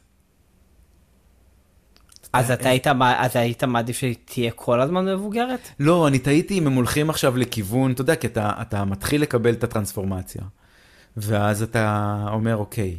אז 2.33 2.51
אתה 2.51 2.69
היית, 2.69 2.87
מע- 2.87 3.25
אז 3.25 3.35
היית 3.35 3.63
מעדיף 3.63 3.97
שהיא 3.97 4.15
תהיה 4.25 4.51
כל 4.51 4.81
הזמן 4.81 5.05
מבוגרת? 5.05 5.69
לא, 5.79 6.07
אני 6.07 6.19
תהיתי 6.19 6.57
אם 6.59 6.67
הם 6.67 6.73
הולכים 6.73 7.09
עכשיו 7.09 7.37
לכיוון, 7.37 7.91
אתה 7.91 8.01
יודע, 8.01 8.15
כי 8.15 8.27
אתה, 8.27 8.51
אתה 8.61 8.85
מתחיל 8.85 9.21
לקבל 9.21 9.53
את 9.53 9.63
הטרנספורמציה. 9.63 10.41
ואז 11.17 11.63
אתה 11.63 12.15
אומר, 12.31 12.55
אוקיי, 12.57 12.97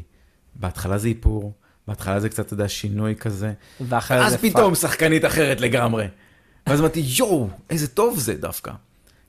בהתחלה 0.55 0.99
זה 0.99 1.09
איפור, 1.09 1.53
בהתחלה 1.89 2.21
זה 2.21 2.29
קצת, 2.29 2.47
אתה 2.47 2.55
יודע, 2.55 2.69
שינוי 2.69 3.15
כזה. 3.17 3.53
ואחרי 3.81 4.27
אז 4.27 4.33
זה 4.33 4.39
פתאום 4.39 4.75
שחקנית 4.75 5.25
אחרת 5.25 5.61
לגמרי. 5.61 6.07
ואז 6.67 6.81
אמרתי, 6.81 7.03
יואו, 7.19 7.49
איזה 7.71 7.89
טוב 7.89 8.19
זה 8.19 8.35
דווקא. 8.35 8.73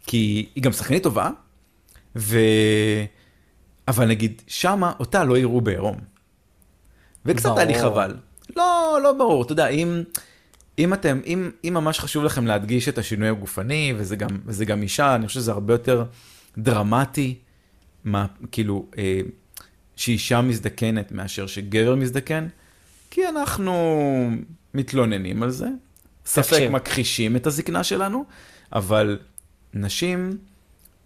כי 0.08 0.50
היא 0.56 0.64
גם 0.64 0.72
שחקנית 0.72 1.04
טובה, 1.04 1.30
ו... 2.16 2.38
אבל 3.88 4.06
נגיד, 4.08 4.42
שמה 4.48 4.94
אותה 5.00 5.24
לא 5.24 5.38
יראו 5.38 5.62
בעירום. 5.62 5.98
וקצת 7.26 7.58
היה 7.58 7.66
לי. 7.66 7.80
חבל. 7.80 8.16
לא, 8.56 9.00
לא 9.04 9.14
ברור, 9.14 9.44
אתה 9.44 9.52
יודע, 9.52 9.68
אם, 9.68 10.04
אם 10.80 10.94
אתם, 10.94 11.20
אם, 11.26 11.52
אם 11.64 11.74
ממש 11.74 12.00
חשוב 12.00 12.24
לכם 12.24 12.48
להדגיש 12.48 12.90
את 12.90 12.98
השינוי 12.98 13.30
הגופני, 13.30 13.94
וזה 13.98 14.16
גם, 14.16 14.30
וזה 14.46 14.66
גם 14.66 14.82
אישה, 14.82 15.16
אני 15.16 15.28
חושב 15.28 15.40
שזה 15.40 15.52
הרבה 15.52 15.74
יותר 15.74 16.06
דרמטי, 16.58 17.38
מה, 18.04 18.26
כאילו, 18.52 18.86
אה, 18.98 19.22
שאישה 19.96 20.42
מזדקנת 20.42 21.12
מאשר 21.12 21.48
שגבר 21.48 21.96
מזדקן, 21.96 22.48
כי 23.10 23.28
אנחנו 23.28 23.74
מתלוננים 24.74 25.44
על 25.44 25.50
זה, 25.50 25.68
ספק. 26.26 26.68
מכחישים 26.72 27.36
את 27.36 27.48
הזקנה 27.48 27.84
שלנו, 27.84 28.26
אבל 28.74 29.20
נשים 29.74 30.38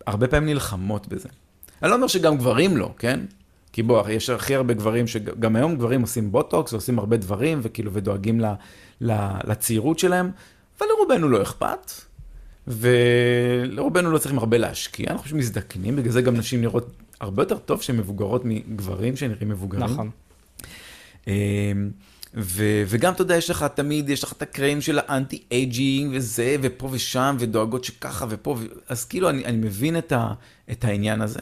הרבה 0.07 0.27
פעמים 0.27 0.49
נלחמות 0.49 1.07
בזה. 1.07 1.29
אני 1.83 1.89
לא 1.89 1.95
אומר 1.95 2.07
שגם 2.07 2.37
גברים 2.37 2.77
לא, 2.77 2.93
כן? 2.99 3.19
כי 3.75 3.83
בוא, 3.83 4.09
יש 4.09 4.29
הכי 4.29 4.55
הרבה 4.55 4.73
גברים, 4.73 5.07
שגם 5.07 5.55
היום 5.55 5.75
גברים 5.75 6.01
עושים 6.01 6.31
בוטוקס, 6.31 6.73
ועושים 6.73 6.99
הרבה 6.99 7.17
דברים, 7.17 7.59
וכאילו, 7.63 7.93
ודואגים 7.93 8.39
ל, 8.39 8.45
ל, 9.01 9.11
לצעירות 9.43 9.99
שלהם, 9.99 10.31
אבל 10.77 10.87
לרובנו 10.87 11.29
לא 11.29 11.41
אכפת, 11.41 11.91
ולרובנו 12.67 14.11
לא 14.11 14.17
צריכים 14.17 14.37
הרבה 14.39 14.57
להשקיע, 14.57 15.05
אנחנו 15.09 15.23
פשוט 15.23 15.37
מזדקנים, 15.37 15.95
בגלל 15.95 16.11
זה 16.11 16.21
גם 16.21 16.35
נשים 16.35 16.61
נראות 16.61 16.95
הרבה 17.19 17.41
יותר 17.41 17.57
טוב 17.57 17.81
שהן 17.81 17.97
מבוגרות 17.97 18.41
מגברים 18.45 19.15
שנראים 19.15 19.49
מבוגרים. 19.49 19.83
נכון. 19.83 20.09
אמ, 21.27 21.33
ו, 22.35 22.83
וגם, 22.87 23.13
אתה 23.13 23.21
יודע, 23.21 23.35
יש 23.35 23.49
לך 23.49 23.65
תמיד, 23.75 24.09
יש 24.09 24.23
לך 24.23 24.31
את 24.31 24.41
הקרמים 24.41 24.81
של 24.81 24.99
ה 24.99 25.08
anti 25.08 25.43
aging 25.51 26.11
וזה, 26.13 26.55
ופה 26.61 26.89
ושם, 26.91 27.35
ודואגות 27.39 27.83
שככה 27.83 28.25
ופה, 28.29 28.55
ו... 28.59 28.65
אז 28.87 29.05
כאילו, 29.05 29.29
אני, 29.29 29.45
אני 29.45 29.57
מבין 29.57 29.97
את, 29.97 30.11
ה, 30.11 30.33
את 30.71 30.85
העניין 30.85 31.21
הזה. 31.21 31.39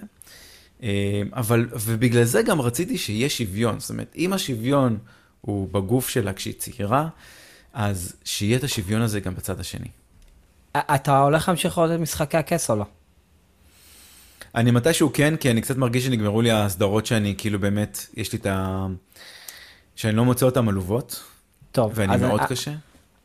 אמ, 0.83 0.87
אבל, 1.33 1.67
ובגלל 1.71 2.23
זה 2.23 2.41
גם 2.41 2.61
רציתי 2.61 2.97
שיהיה 2.97 3.29
שוויון. 3.29 3.79
זאת 3.79 3.89
אומרת, 3.89 4.13
אם 4.17 4.33
השוויון 4.33 4.97
הוא 5.41 5.69
בגוף 5.71 6.09
שלה 6.09 6.33
כשהיא 6.33 6.53
צעירה, 6.57 7.07
אז 7.73 8.15
שיהיה 8.23 8.57
את 8.57 8.63
השוויון 8.63 9.01
הזה 9.01 9.19
גם 9.19 9.35
בצד 9.35 9.59
השני. 9.59 9.87
אתה 10.77 11.19
הולך 11.19 11.47
להמשיך 11.47 11.77
לראות 11.77 11.91
את 11.91 11.99
משחקי 11.99 12.37
הכס 12.37 12.69
או 12.69 12.75
לא? 12.75 12.85
אני 14.55 14.71
מתישהו 14.71 15.13
כן, 15.13 15.35
כי 15.35 15.51
אני 15.51 15.61
קצת 15.61 15.77
מרגיש 15.77 16.05
שנגמרו 16.05 16.41
לי 16.41 16.51
הסדרות 16.51 17.05
שאני 17.05 17.35
כאילו 17.37 17.59
באמת, 17.59 18.05
יש 18.17 18.33
לי 18.33 18.39
את 18.39 18.45
ה... 18.45 18.85
שאני 19.95 20.15
לא 20.15 20.25
מוצא 20.25 20.45
אותן 20.45 20.67
עלובות, 20.67 21.23
טוב, 21.71 21.91
ואני 21.95 22.13
אז- 22.15 22.21
מאוד 22.21 22.39
אה, 22.39 22.47
קשה. 22.47 22.71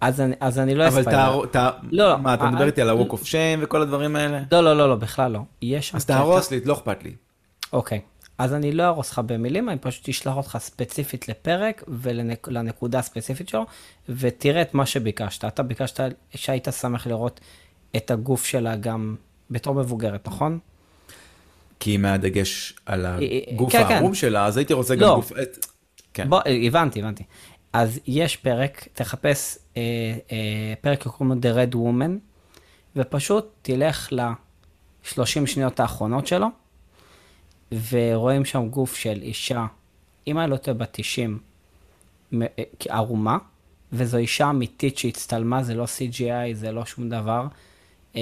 אז 0.00 0.20
אני, 0.20 0.34
אז 0.40 0.58
אני 0.58 0.74
לא 0.74 0.88
אבל 0.88 1.00
אספיילר. 1.00 1.44
אתה, 1.44 1.70
אתה, 1.70 1.70
לא, 1.90 2.18
מה, 2.18 2.34
אתה 2.34 2.44
אה, 2.44 2.50
מדבר 2.50 2.66
איתי 2.66 2.82
על 2.82 2.88
אה, 2.88 2.94
ה-Walk 2.94 3.12
of 3.12 3.22
Shame 3.22 3.60
וכל 3.60 3.82
הדברים 3.82 4.16
האלה? 4.16 4.42
לא, 4.52 4.60
לא, 4.64 4.76
לא, 4.76 4.88
לא, 4.88 4.94
בכלל 4.94 5.32
לא. 5.32 5.40
יש 5.62 5.88
שם 5.88 5.96
אז 5.96 6.04
תהרוס 6.04 6.50
לי, 6.50 6.60
לא 6.64 6.72
אכפת 6.74 7.02
לי. 7.04 7.12
אוקיי. 7.72 8.00
אז 8.38 8.54
אני 8.54 8.72
לא 8.72 8.86
ארוס 8.86 9.10
לך 9.10 9.18
במילים, 9.18 9.68
אני 9.68 9.78
פשוט 9.78 10.08
אשלח 10.08 10.36
אותך 10.36 10.56
ספציפית 10.60 11.28
לפרק 11.28 11.84
ולנקודה 11.88 12.98
הספציפית 12.98 13.48
שלו, 13.48 13.66
ותראה 14.08 14.62
את 14.62 14.74
מה 14.74 14.86
שביקשת. 14.86 15.44
אתה 15.44 15.62
ביקשת 15.62 16.00
שהיית 16.34 16.68
שמח 16.80 17.06
לראות 17.06 17.40
את 17.96 18.10
הגוף 18.10 18.44
שלה 18.44 18.76
גם 18.76 19.16
בתור 19.50 19.74
מבוגרת, 19.74 20.26
נכון? 20.28 20.58
כי 21.80 21.96
מהדגש 21.96 22.74
על 22.86 23.06
אה, 23.06 23.18
הגוף 23.52 23.72
כן, 23.72 23.84
כן. 23.88 23.94
הערום 23.94 24.14
שלה, 24.14 24.46
אז 24.46 24.56
הייתי 24.56 24.72
רוצה 24.72 24.94
גם 24.94 25.00
לא. 25.00 25.14
גוף... 25.14 25.32
את- 25.32 25.66
כן. 26.14 26.30
בוא, 26.30 26.40
הבנתי, 26.66 27.00
הבנתי. 27.00 27.24
אז 27.72 28.00
יש 28.06 28.36
פרק, 28.36 28.88
תחפש 28.92 29.58
אה, 29.76 29.82
אה, 30.32 30.74
פרק 30.80 31.02
שקוראים 31.04 31.34
לו 31.34 31.40
The 31.40 31.70
Red 31.70 31.74
Woman, 31.74 32.10
ופשוט 32.96 33.52
תלך 33.62 34.08
ל-30 34.12 35.24
שניות 35.46 35.80
האחרונות 35.80 36.26
שלו, 36.26 36.46
ורואים 37.90 38.44
שם 38.44 38.68
גוף 38.68 38.94
של 38.96 39.18
אישה, 39.22 39.66
אם 40.26 40.38
אני 40.38 40.50
לא 40.50 40.56
טועה 40.56 40.76
בת 40.76 40.88
90, 40.92 41.38
מ- 42.32 42.42
אה, 42.42 42.48
ערומה, 42.88 43.38
וזו 43.92 44.16
אישה 44.16 44.50
אמיתית 44.50 44.98
שהצטלמה, 44.98 45.62
זה 45.62 45.74
לא 45.74 45.84
CGI, 45.84 46.54
זה 46.54 46.72
לא 46.72 46.84
שום 46.84 47.08
דבר. 47.08 47.46
אה, 48.16 48.20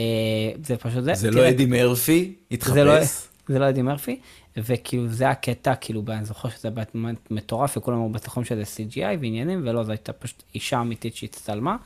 זה 0.65 0.77
פשוט 0.77 1.05
זה. 1.05 1.15
זה 1.15 1.31
לא 1.31 1.49
אדי 1.49 1.67
מרפי, 1.67 2.35
זה 2.61 2.85
לא, 2.85 2.99
התחפש. 2.99 3.29
זה 3.49 3.59
לא 3.59 3.69
אדי 3.69 3.83
מרפי, 3.83 4.21
וכאילו 4.57 5.09
זה 5.09 5.31
הקטע, 5.31 5.75
כאילו, 5.75 6.03
אני 6.09 6.25
זוכר 6.25 6.49
שזה 6.49 6.71
באמת 6.71 7.31
מטורף, 7.31 7.77
וכולם 7.77 7.97
אמרו 7.97 8.11
בטוחים 8.11 8.45
שזה 8.45 8.63
CGI 8.63 9.19
ועניינים, 9.21 9.63
ולא, 9.65 9.83
זו 9.83 9.93
הייתה 9.93 10.13
פשוט 10.13 10.43
אישה 10.55 10.81
אמיתית 10.81 11.17
שהצטלמה. 11.17 11.77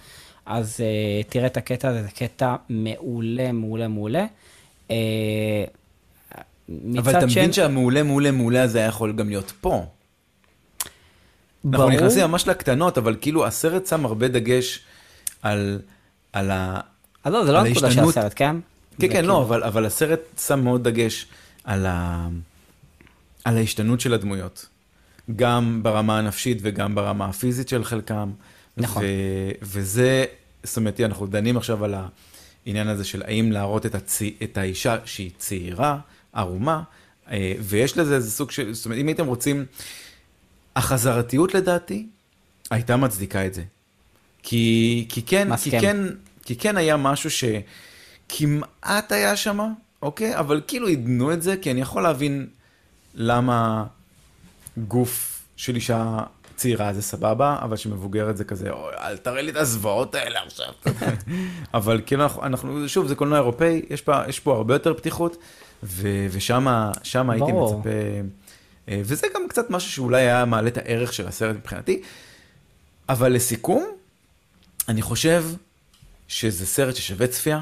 אז 0.46 0.80
uh, 0.80 1.30
תראה 1.30 1.46
את 1.46 1.56
הקטע 1.56 1.88
הזה, 1.88 2.02
זה 2.02 2.10
קטע 2.10 2.56
מעולה, 2.68 3.52
מעולה, 3.52 3.88
מעולה. 3.88 4.26
Uh, 4.88 4.92
אבל 6.98 7.18
אתה 7.18 7.26
מבין 7.26 7.52
שהמעולה, 7.52 8.02
מעולה, 8.02 8.30
מעולה 8.30 8.62
הזה 8.62 8.78
היה 8.78 8.86
יכול 8.86 9.12
גם 9.12 9.28
להיות 9.28 9.52
פה. 9.60 9.86
אנחנו 11.64 11.78
ברור, 11.78 11.90
נכנסים 11.90 12.30
ממש 12.30 12.48
לקטנות, 12.48 12.98
אבל 12.98 13.16
כאילו 13.20 13.46
הסרט 13.46 13.86
שם 13.86 14.06
הרבה 14.06 14.28
דגש 14.28 14.80
על, 15.42 15.80
על 16.32 16.50
ה... 16.50 16.80
אז 17.24 17.32
לא, 17.32 17.44
זה 17.44 17.52
לא 17.52 17.58
הנקודה 17.58 17.90
של. 17.90 18.00
הסרט, 18.00 18.32
כן? 18.36 18.56
כן, 18.56 18.60
כן, 18.98 19.12
כאילו- 19.12 19.28
לא, 19.28 19.42
אבל, 19.42 19.62
אבל 19.62 19.86
הסרט 19.86 20.20
שם 20.38 20.60
מאוד 20.64 20.88
דגש 20.88 21.26
על, 21.64 21.86
ה... 21.86 22.28
על 23.44 23.56
ההשתנות 23.56 24.00
של 24.00 24.14
הדמויות. 24.14 24.66
גם 25.36 25.80
ברמה 25.82 26.18
הנפשית 26.18 26.58
וגם 26.62 26.94
ברמה 26.94 27.26
הפיזית 27.26 27.68
של 27.68 27.84
חלקם. 27.84 28.30
נכון. 28.76 29.02
ו... 29.02 29.06
וזה, 29.62 30.24
זאת 30.62 30.76
אומרת, 30.76 31.00
אנחנו 31.00 31.26
דנים 31.26 31.56
עכשיו 31.56 31.84
על 31.84 31.94
העניין 32.66 32.88
הזה 32.88 33.04
של 33.04 33.22
האם 33.22 33.52
להראות 33.52 33.86
את, 33.86 33.94
הצ... 33.94 34.22
את 34.42 34.58
האישה 34.58 34.96
שהיא 35.04 35.30
צעירה, 35.38 35.98
ערומה, 36.32 36.82
אה, 37.30 37.52
ויש 37.60 37.98
לזה 37.98 38.14
איזה 38.14 38.30
סוג 38.30 38.50
של, 38.50 38.72
זאת 38.72 38.84
אומרת, 38.84 38.98
אם 38.98 39.06
הייתם 39.06 39.26
רוצים, 39.26 39.64
החזרתיות 40.76 41.54
לדעתי 41.54 42.06
הייתה 42.70 42.96
מצדיקה 42.96 43.46
את 43.46 43.54
זה. 43.54 43.62
כי, 44.42 45.06
כי, 45.08 45.22
כן, 45.22 45.46
כי, 45.46 45.52
מסכים. 45.52 45.80
כן, 45.80 45.96
כי 46.44 46.56
כן 46.56 46.76
היה 46.76 46.96
משהו 46.96 47.30
שכמעט 47.30 49.12
היה 49.12 49.36
שם, 49.36 49.72
אוקיי? 50.02 50.38
אבל 50.38 50.60
כאילו 50.66 50.86
עידנו 50.86 51.32
את 51.32 51.42
זה, 51.42 51.56
כי 51.56 51.70
אני 51.70 51.80
יכול 51.80 52.02
להבין 52.02 52.48
למה 53.14 53.84
גוף 54.88 55.42
של 55.56 55.74
אישה 55.74 56.18
צעירה 56.60 56.92
זה 56.92 57.02
סבבה, 57.02 57.58
אבל 57.62 57.76
שמבוגרת 57.76 58.36
זה 58.36 58.44
כזה, 58.44 58.70
אוי, 58.70 58.94
אל 58.98 59.16
תראה 59.16 59.42
לי 59.42 59.50
את 59.50 59.56
הזוועות 59.56 60.14
האלה 60.14 60.40
עכשיו. 60.46 60.66
אבל 61.74 62.00
כאילו 62.06 62.22
אנחנו, 62.22 62.42
אנחנו, 62.42 62.88
שוב, 62.88 63.06
זה 63.06 63.14
קולנוע 63.14 63.38
אירופאי, 63.38 63.82
יש 63.90 64.02
פה, 64.02 64.12
יש 64.28 64.40
פה 64.40 64.56
הרבה 64.56 64.74
יותר 64.74 64.94
פתיחות, 64.94 65.36
ושם 65.82 66.66
שם 67.02 67.30
הייתי. 67.30 67.52
מצפה, 67.52 67.90
אה, 68.88 69.00
וזה 69.04 69.26
גם 69.34 69.42
קצת 69.48 69.70
משהו 69.70 69.92
שאולי 69.92 70.20
היה 70.22 70.44
מעלה 70.44 70.68
את 70.68 70.78
הערך 70.78 71.12
של 71.12 71.28
הסרט 71.28 71.56
מבחינתי. 71.56 72.02
אבל 73.08 73.32
לסיכום, 73.32 73.86
אני 74.88 75.02
חושב 75.02 75.44
שזה 76.28 76.66
סרט 76.66 76.96
ששווה 76.96 77.26
צפייה. 77.26 77.60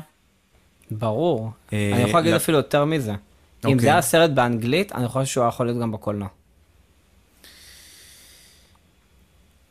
ברור. 0.90 1.50
אה, 1.72 1.90
אני 1.94 2.02
יכול 2.02 2.20
להגיד 2.20 2.32
לא- 2.32 2.36
אפילו 2.36 2.58
יותר 2.58 2.84
מזה. 2.84 3.10
אם 3.10 3.16
אוקיי. 3.64 3.78
זה 3.78 3.88
היה 3.88 4.02
סרט 4.02 4.30
באנגלית, 4.30 4.92
אני 4.92 5.08
חושב 5.08 5.26
שהוא 5.26 5.42
היה 5.44 5.48
יכול 5.48 5.66
להיות 5.66 5.78
גם 5.80 5.92
בקולנוע. 5.92 6.28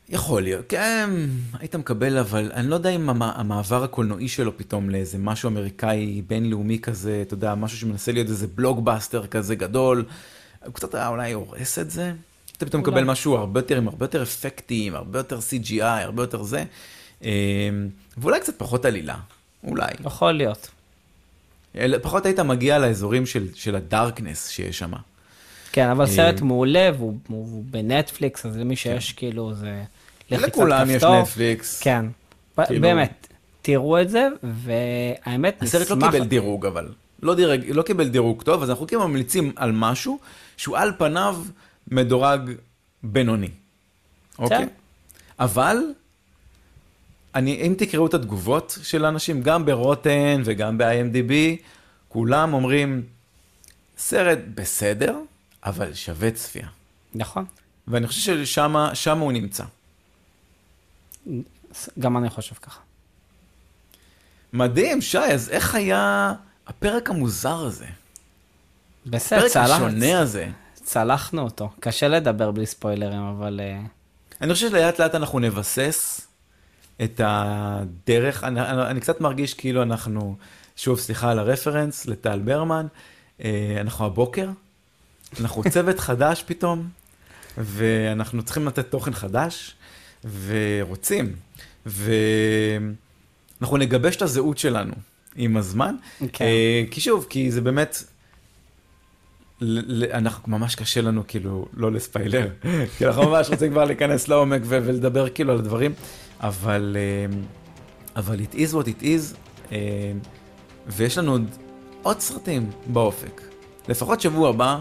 יכול 0.08 0.42
להיות, 0.42 0.64
כן, 0.68 1.10
היית 1.58 1.74
מקבל, 1.76 2.18
אבל 2.18 2.50
אני 2.54 2.68
לא 2.68 2.74
יודע 2.74 2.90
אם 2.90 3.10
המ- 3.10 3.22
המעבר 3.22 3.84
הקולנועי 3.84 4.28
שלו 4.28 4.56
פתאום 4.58 4.90
לאיזה 4.90 5.18
משהו 5.18 5.48
אמריקאי 5.48 6.22
בינלאומי 6.26 6.78
כזה, 6.78 7.22
אתה 7.26 7.34
יודע, 7.34 7.54
משהו 7.54 7.78
שמנסה 7.78 8.12
להיות 8.12 8.28
איזה 8.28 8.46
בלוקבאסטר 8.54 9.26
כזה 9.26 9.54
גדול, 9.54 10.04
הוא 10.64 10.74
קצת 10.74 10.94
היה 10.94 11.08
אולי 11.08 11.32
הורס 11.32 11.78
את 11.78 11.90
זה. 11.90 12.12
אתה 12.56 12.66
פתאום. 12.66 12.82
מקבל 12.82 13.04
משהו 13.04 13.36
הרבה 13.36 13.60
יותר, 13.60 13.76
עם 13.76 13.88
הרבה 13.88 14.04
יותר 14.04 14.22
אפקטים, 14.22 14.94
הרבה 14.94 15.18
יותר 15.18 15.38
CGI, 15.38 15.82
הרבה 15.84 16.22
יותר 16.22 16.42
זה, 16.42 16.64
אה, 17.24 17.30
ואולי 18.18 18.40
קצת 18.40 18.54
פחות 18.58 18.84
עלילה, 18.84 19.16
אולי. 19.64 19.86
יכול 20.06 20.32
להיות. 20.32 20.68
פחות 22.02 22.26
היית 22.26 22.40
מגיע 22.40 22.78
לאזורים 22.78 23.26
של, 23.26 23.46
של 23.54 23.76
הדארקנס 23.76 24.48
שיש 24.48 24.78
שם. 24.78 24.92
כן, 25.72 25.88
אבל 25.88 26.04
אה, 26.04 26.10
סרט 26.10 26.40
מעולה, 26.40 26.90
והוא 26.96 27.18
והוא 27.30 27.64
בנטפליקס, 27.70 28.46
אז 28.46 28.56
למי 28.56 28.76
שיש 28.76 29.12
כאילו, 29.12 29.54
זה 29.54 29.66
כן. 29.66 29.97
לכולם 30.30 30.90
יש. 30.90 31.02
נטפליקס. 31.04 31.80
כן, 31.80 32.06
כאילו- 32.66 32.80
באמת, 32.80 33.26
תראו 33.62 34.00
את 34.00 34.10
זה, 34.10 34.28
והאמת, 34.42 35.62
הסרט 35.62 35.90
לא 35.90 35.96
נשמח- 35.96 36.10
קיבל 36.12 36.24
דירוג, 36.26 36.66
אבל. 36.66 36.88
לא, 37.22 37.34
דירג, 37.34 37.64
לא 37.70 37.82
קיבל 37.82 38.08
דירוג 38.08 38.42
טוב, 38.42 38.62
אז 38.62 38.70
אנחנו 38.70 38.86
כאילו 38.86 39.08
ממליצים 39.08 39.52
על 39.56 39.72
משהו 39.72 40.18
שהוא 40.56 40.76
על 40.78 40.92
פניו 40.98 41.42
מדורג 41.90 42.50
בינוני. 43.02 43.48
אוקיי? 44.38 44.66
אבל, 45.38 45.76
אני, 47.34 47.62
אם 47.66 47.74
תקראו 47.78 48.06
את 48.06 48.14
התגובות 48.14 48.78
של 48.82 49.04
האנשים, 49.04 49.42
גם 49.42 49.66
ברוטן 49.66 50.42
וגם 50.44 50.78
ב-IMDb, 50.78 51.32
כולם 52.08 52.54
אומרים, 52.54 53.02
סרט 53.98 54.38
בסדר, 54.54 55.18
אבל 55.64 55.94
שווה 55.94 56.30
צפייה. 56.30 56.68
נכון, 57.14 57.44
ואני 57.88 58.06
חושב 58.06 58.44
ששם 58.44 58.74
שם 58.94 59.18
הוא 59.18 59.32
נמצא. 59.32 59.64
גם 61.98 62.16
אני 62.16 62.30
חושב 62.30 62.54
ככה. 62.54 62.80
מדהים, 64.52 65.00
שי, 65.00 65.18
אז 65.18 65.48
איך 65.50 65.74
היה 65.74 66.32
הפרק 66.66 67.10
המוזר 67.10 67.56
הזה? 67.56 67.86
בסדר, 69.06 69.38
הפרק 69.38 69.50
צלח, 69.52 69.70
השונה 69.70 70.20
הזה. 70.20 70.48
צלחנו 70.74 71.42
אותו. 71.42 71.70
קשה 71.80 72.08
לדבר 72.08 72.50
בלי 72.50 72.66
ספוילרים, 72.66 73.22
אבל... 73.22 73.60
אה, 73.62 73.80
אני 74.40 74.54
חושב 74.54 74.70
שלאט 74.70 74.98
לאט 75.00 75.14
אנחנו 75.14 75.38
נבסס 75.38 76.26
את 77.04 77.20
הדרך, 77.24 78.44
אני, 78.44 78.60
אני, 78.60 78.82
אני 78.82 79.00
קצת 79.00 79.20
מרגיש 79.20 79.54
כאילו 79.54 79.82
אנחנו, 79.82 80.36
שוב 80.76 80.98
סליחה 80.98 81.30
על 81.30 81.38
הרפרנס 81.38 82.06
לטל 82.06 82.38
ברמן, 82.38 82.86
אה, 83.44 83.76
אנחנו 83.80 84.06
הבוקר, 84.06 84.48
אנחנו 85.40 85.62
צוות 85.70 86.00
חדש 86.00 86.44
פתאום, 86.46 86.88
ואנחנו 87.58 88.42
צריכים 88.42 88.66
לתת 88.66 88.90
תוכן 88.90 89.12
חדש, 89.12 89.74
ורוצים, 90.24 91.36
ואנחנו 91.86 93.76
נגבש 93.76 94.16
את 94.16 94.22
הזהות 94.22 94.58
שלנו 94.58 94.94
עם 95.36 95.56
הזמן, 95.56 95.94
כן. 96.32 96.44
אה, 96.44 96.84
כי 96.90 97.00
שוב, 97.00 97.26
כי 97.30 97.50
זה 97.50 97.60
באמת, 97.60 98.02
אנחנו 100.12 100.52
ממש 100.52 100.74
קשה 100.74 101.00
לנו 101.00 101.22
כאילו 101.28 101.66
לא 101.74 101.92
לספיילר, 101.92 102.48
כי 102.98 103.06
אנחנו 103.06 103.22
ממש 103.22 103.50
רוצים 103.50 103.70
כבר 103.70 103.84
להיכנס 103.84 104.28
לעומק 104.28 104.60
ו- 104.64 104.78
ולדבר 104.84 105.28
כאילו 105.28 105.52
על 105.52 105.58
הדברים, 105.58 105.92
אבל, 106.40 106.96
אה, 106.98 107.26
אבל 108.16 108.40
it 108.40 108.54
is 108.54 108.72
what 108.74 108.86
it 108.86 109.02
is, 109.02 109.36
אה, 109.72 110.12
ויש 110.86 111.18
לנו 111.18 111.32
עוד, 111.32 111.44
עוד 112.02 112.20
סרטים 112.20 112.70
באופק. 112.86 113.42
לפחות 113.88 114.20
שבוע 114.20 114.48
הבא 114.48 114.78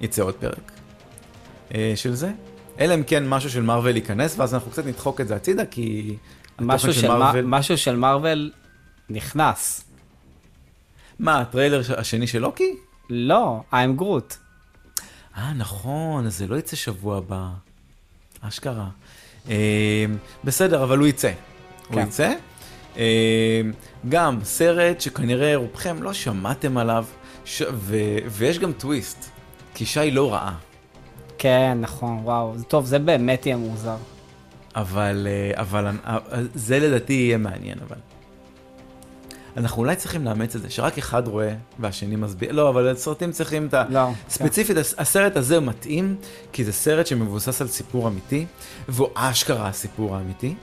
יצא 0.00 0.22
עוד 0.22 0.34
פרק 0.34 0.72
של 1.94 2.14
זה, 2.14 2.32
אלא 2.80 2.94
אם 2.94 3.02
כן 3.02 3.28
משהו 3.28 3.50
של 3.50 3.62
מארוול 3.62 3.96
ייכנס, 3.96 4.38
ואז 4.38 4.54
אנחנו 4.54 4.70
קצת 4.70 4.86
נדחוק 4.86 5.20
את 5.20 5.28
זה 5.28 5.36
הצידה, 5.36 5.66
כי... 5.66 6.16
משהו 6.60 6.92
של 6.92 7.08
מארוול... 7.08 7.44
משהו 7.44 7.78
של 7.78 7.96
מארוול 7.96 8.50
נכנס. 9.10 9.84
מה, 11.18 11.40
הטריילר 11.40 11.82
השני 11.96 12.26
של 12.26 12.38
לוקי? 12.38 12.76
לא, 13.10 13.60
I'm 13.72 14.00
Groot. 14.00 14.34
אה, 15.36 15.52
נכון, 15.52 16.26
אז 16.26 16.38
זה 16.38 16.46
לא 16.46 16.56
יצא 16.56 16.76
שבוע 16.76 17.18
הבא. 17.18 17.48
אשכרה. 18.40 18.88
אה, 19.48 20.04
בסדר, 20.44 20.82
אבל 20.82 20.98
הוא 20.98 21.06
יצא. 21.06 21.32
הוא 21.88 21.94
כן. 21.94 22.06
יצא. 22.06 22.32
אה, 22.96 23.60
גם 24.08 24.38
סרט 24.44 25.00
שכנראה 25.00 25.56
רובכם 25.56 26.02
לא 26.02 26.12
שמעתם 26.12 26.78
עליו, 26.78 27.04
ש... 27.44 27.62
ו... 27.72 27.96
ויש 28.30 28.58
גם 28.58 28.72
טוויסט, 28.72 29.30
כי 29.74 29.86
שי 29.86 30.10
לא 30.10 30.32
ראה. 30.32 30.52
כן, 31.38 31.78
נכון, 31.80 32.20
וואו. 32.22 32.52
טוב, 32.68 32.84
זה 32.86 32.98
באמת 32.98 33.46
יהיה 33.46 33.56
מוזר. 33.56 33.96
אבל, 34.76 35.26
אה, 35.30 35.60
אבל 35.60 35.86
אה, 36.06 36.18
זה 36.54 36.78
לדעתי 36.78 37.12
יהיה 37.12 37.38
מעניין, 37.38 37.78
אבל. 37.88 37.96
אנחנו 39.56 39.82
אולי 39.82 39.96
צריכים 39.96 40.24
לאמץ 40.24 40.54
את 40.56 40.62
זה, 40.62 40.70
שרק 40.70 40.98
אחד 40.98 41.28
רואה 41.28 41.54
והשני 41.78 42.16
מסביר, 42.16 42.52
לא, 42.52 42.68
אבל 42.68 42.94
סרטים 42.96 43.32
צריכים 43.32 43.66
את 43.66 43.74
ה... 43.74 43.84
לא. 43.90 44.08
ספציפית, 44.28 44.76
הס- 44.76 44.94
הסרט 44.98 45.36
הזה 45.36 45.60
מתאים, 45.60 46.16
כי 46.52 46.64
זה 46.64 46.72
סרט 46.72 47.06
שמבוסס 47.06 47.60
על 47.60 47.68
סיפור 47.68 48.08
אמיתי, 48.08 48.46
והוא 48.88 49.08
אשכרה 49.14 49.68
הסיפור 49.68 50.16
האמיתי. 50.16 50.54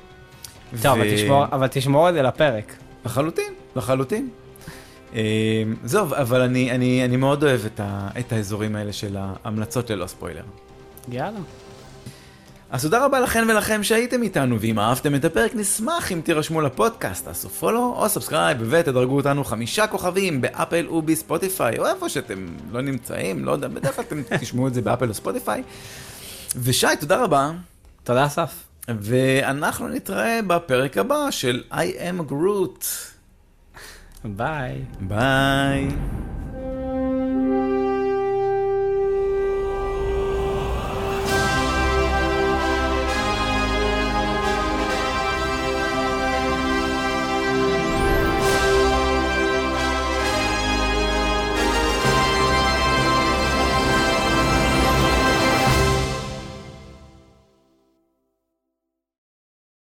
טוב, 0.81 0.85
ו- 0.85 0.89
אבל 1.01 1.15
תשמור- 1.15 1.45
אבל 1.51 1.67
תשמור 1.67 2.09
את 2.09 2.13
זה 2.13 2.21
לפרק. 2.21 2.73
לחלוטין, 3.05 3.53
לחלוטין. 3.75 4.29
אה, 5.13 5.63
זהו, 5.83 6.05
אבל 6.05 6.41
אני, 6.41 6.71
אני, 6.71 7.05
אני 7.05 7.17
מאוד 7.17 7.43
אוהב 7.43 7.65
את, 7.65 7.79
ה, 7.79 8.09
את 8.19 8.31
האזורים 8.31 8.75
האלה 8.75 8.93
של 8.93 9.17
ההמלצות 9.19 9.89
ללא 9.89 10.07
ספוילר. 10.07 10.43
יאללה. 11.09 11.39
אז 12.71 12.81
תודה 12.81 13.05
רבה 13.05 13.19
לכן 13.19 13.49
ולכם 13.49 13.83
שהייתם 13.83 14.23
איתנו, 14.23 14.59
ואם 14.59 14.79
אהבתם 14.79 15.15
את 15.15 15.25
הפרק 15.25 15.55
נשמח 15.55 16.11
אם 16.11 16.21
תירשמו 16.23 16.61
לפודקאסט, 16.61 17.25
תעשו 17.25 17.49
follow 17.49 17.95
או 17.97 18.09
subscribe 18.09 18.57
ותדרגו 18.69 19.15
אותנו 19.15 19.43
חמישה 19.43 19.87
כוכבים 19.87 20.41
באפל 20.41 20.87
ובספוטיפיי, 20.89 21.79
או 21.79 21.87
איפה 21.87 22.09
שאתם 22.09 22.47
לא 22.71 22.81
נמצאים, 22.81 23.45
לא 23.45 23.51
יודע, 23.51 23.67
בדרך 23.67 23.95
כלל 23.95 24.05
אתם 24.07 24.21
תשמעו 24.41 24.67
את 24.67 24.73
זה 24.73 24.81
באפל 24.81 25.09
או 25.09 25.13
ספוטיפיי. 25.13 25.63
ושי, 26.55 26.87
תודה 26.99 27.23
רבה, 27.23 27.51
תודה, 28.03 28.25
אסף. 28.25 28.53
ואנחנו 28.87 29.87
נתראה 29.87 30.39
בפרק 30.47 30.97
הבא 30.97 31.31
של 31.31 31.63
I 31.71 31.75
am 31.75 32.31
Groot. 32.31 33.12
Bye. 34.23 34.87
Bye. 35.01 35.91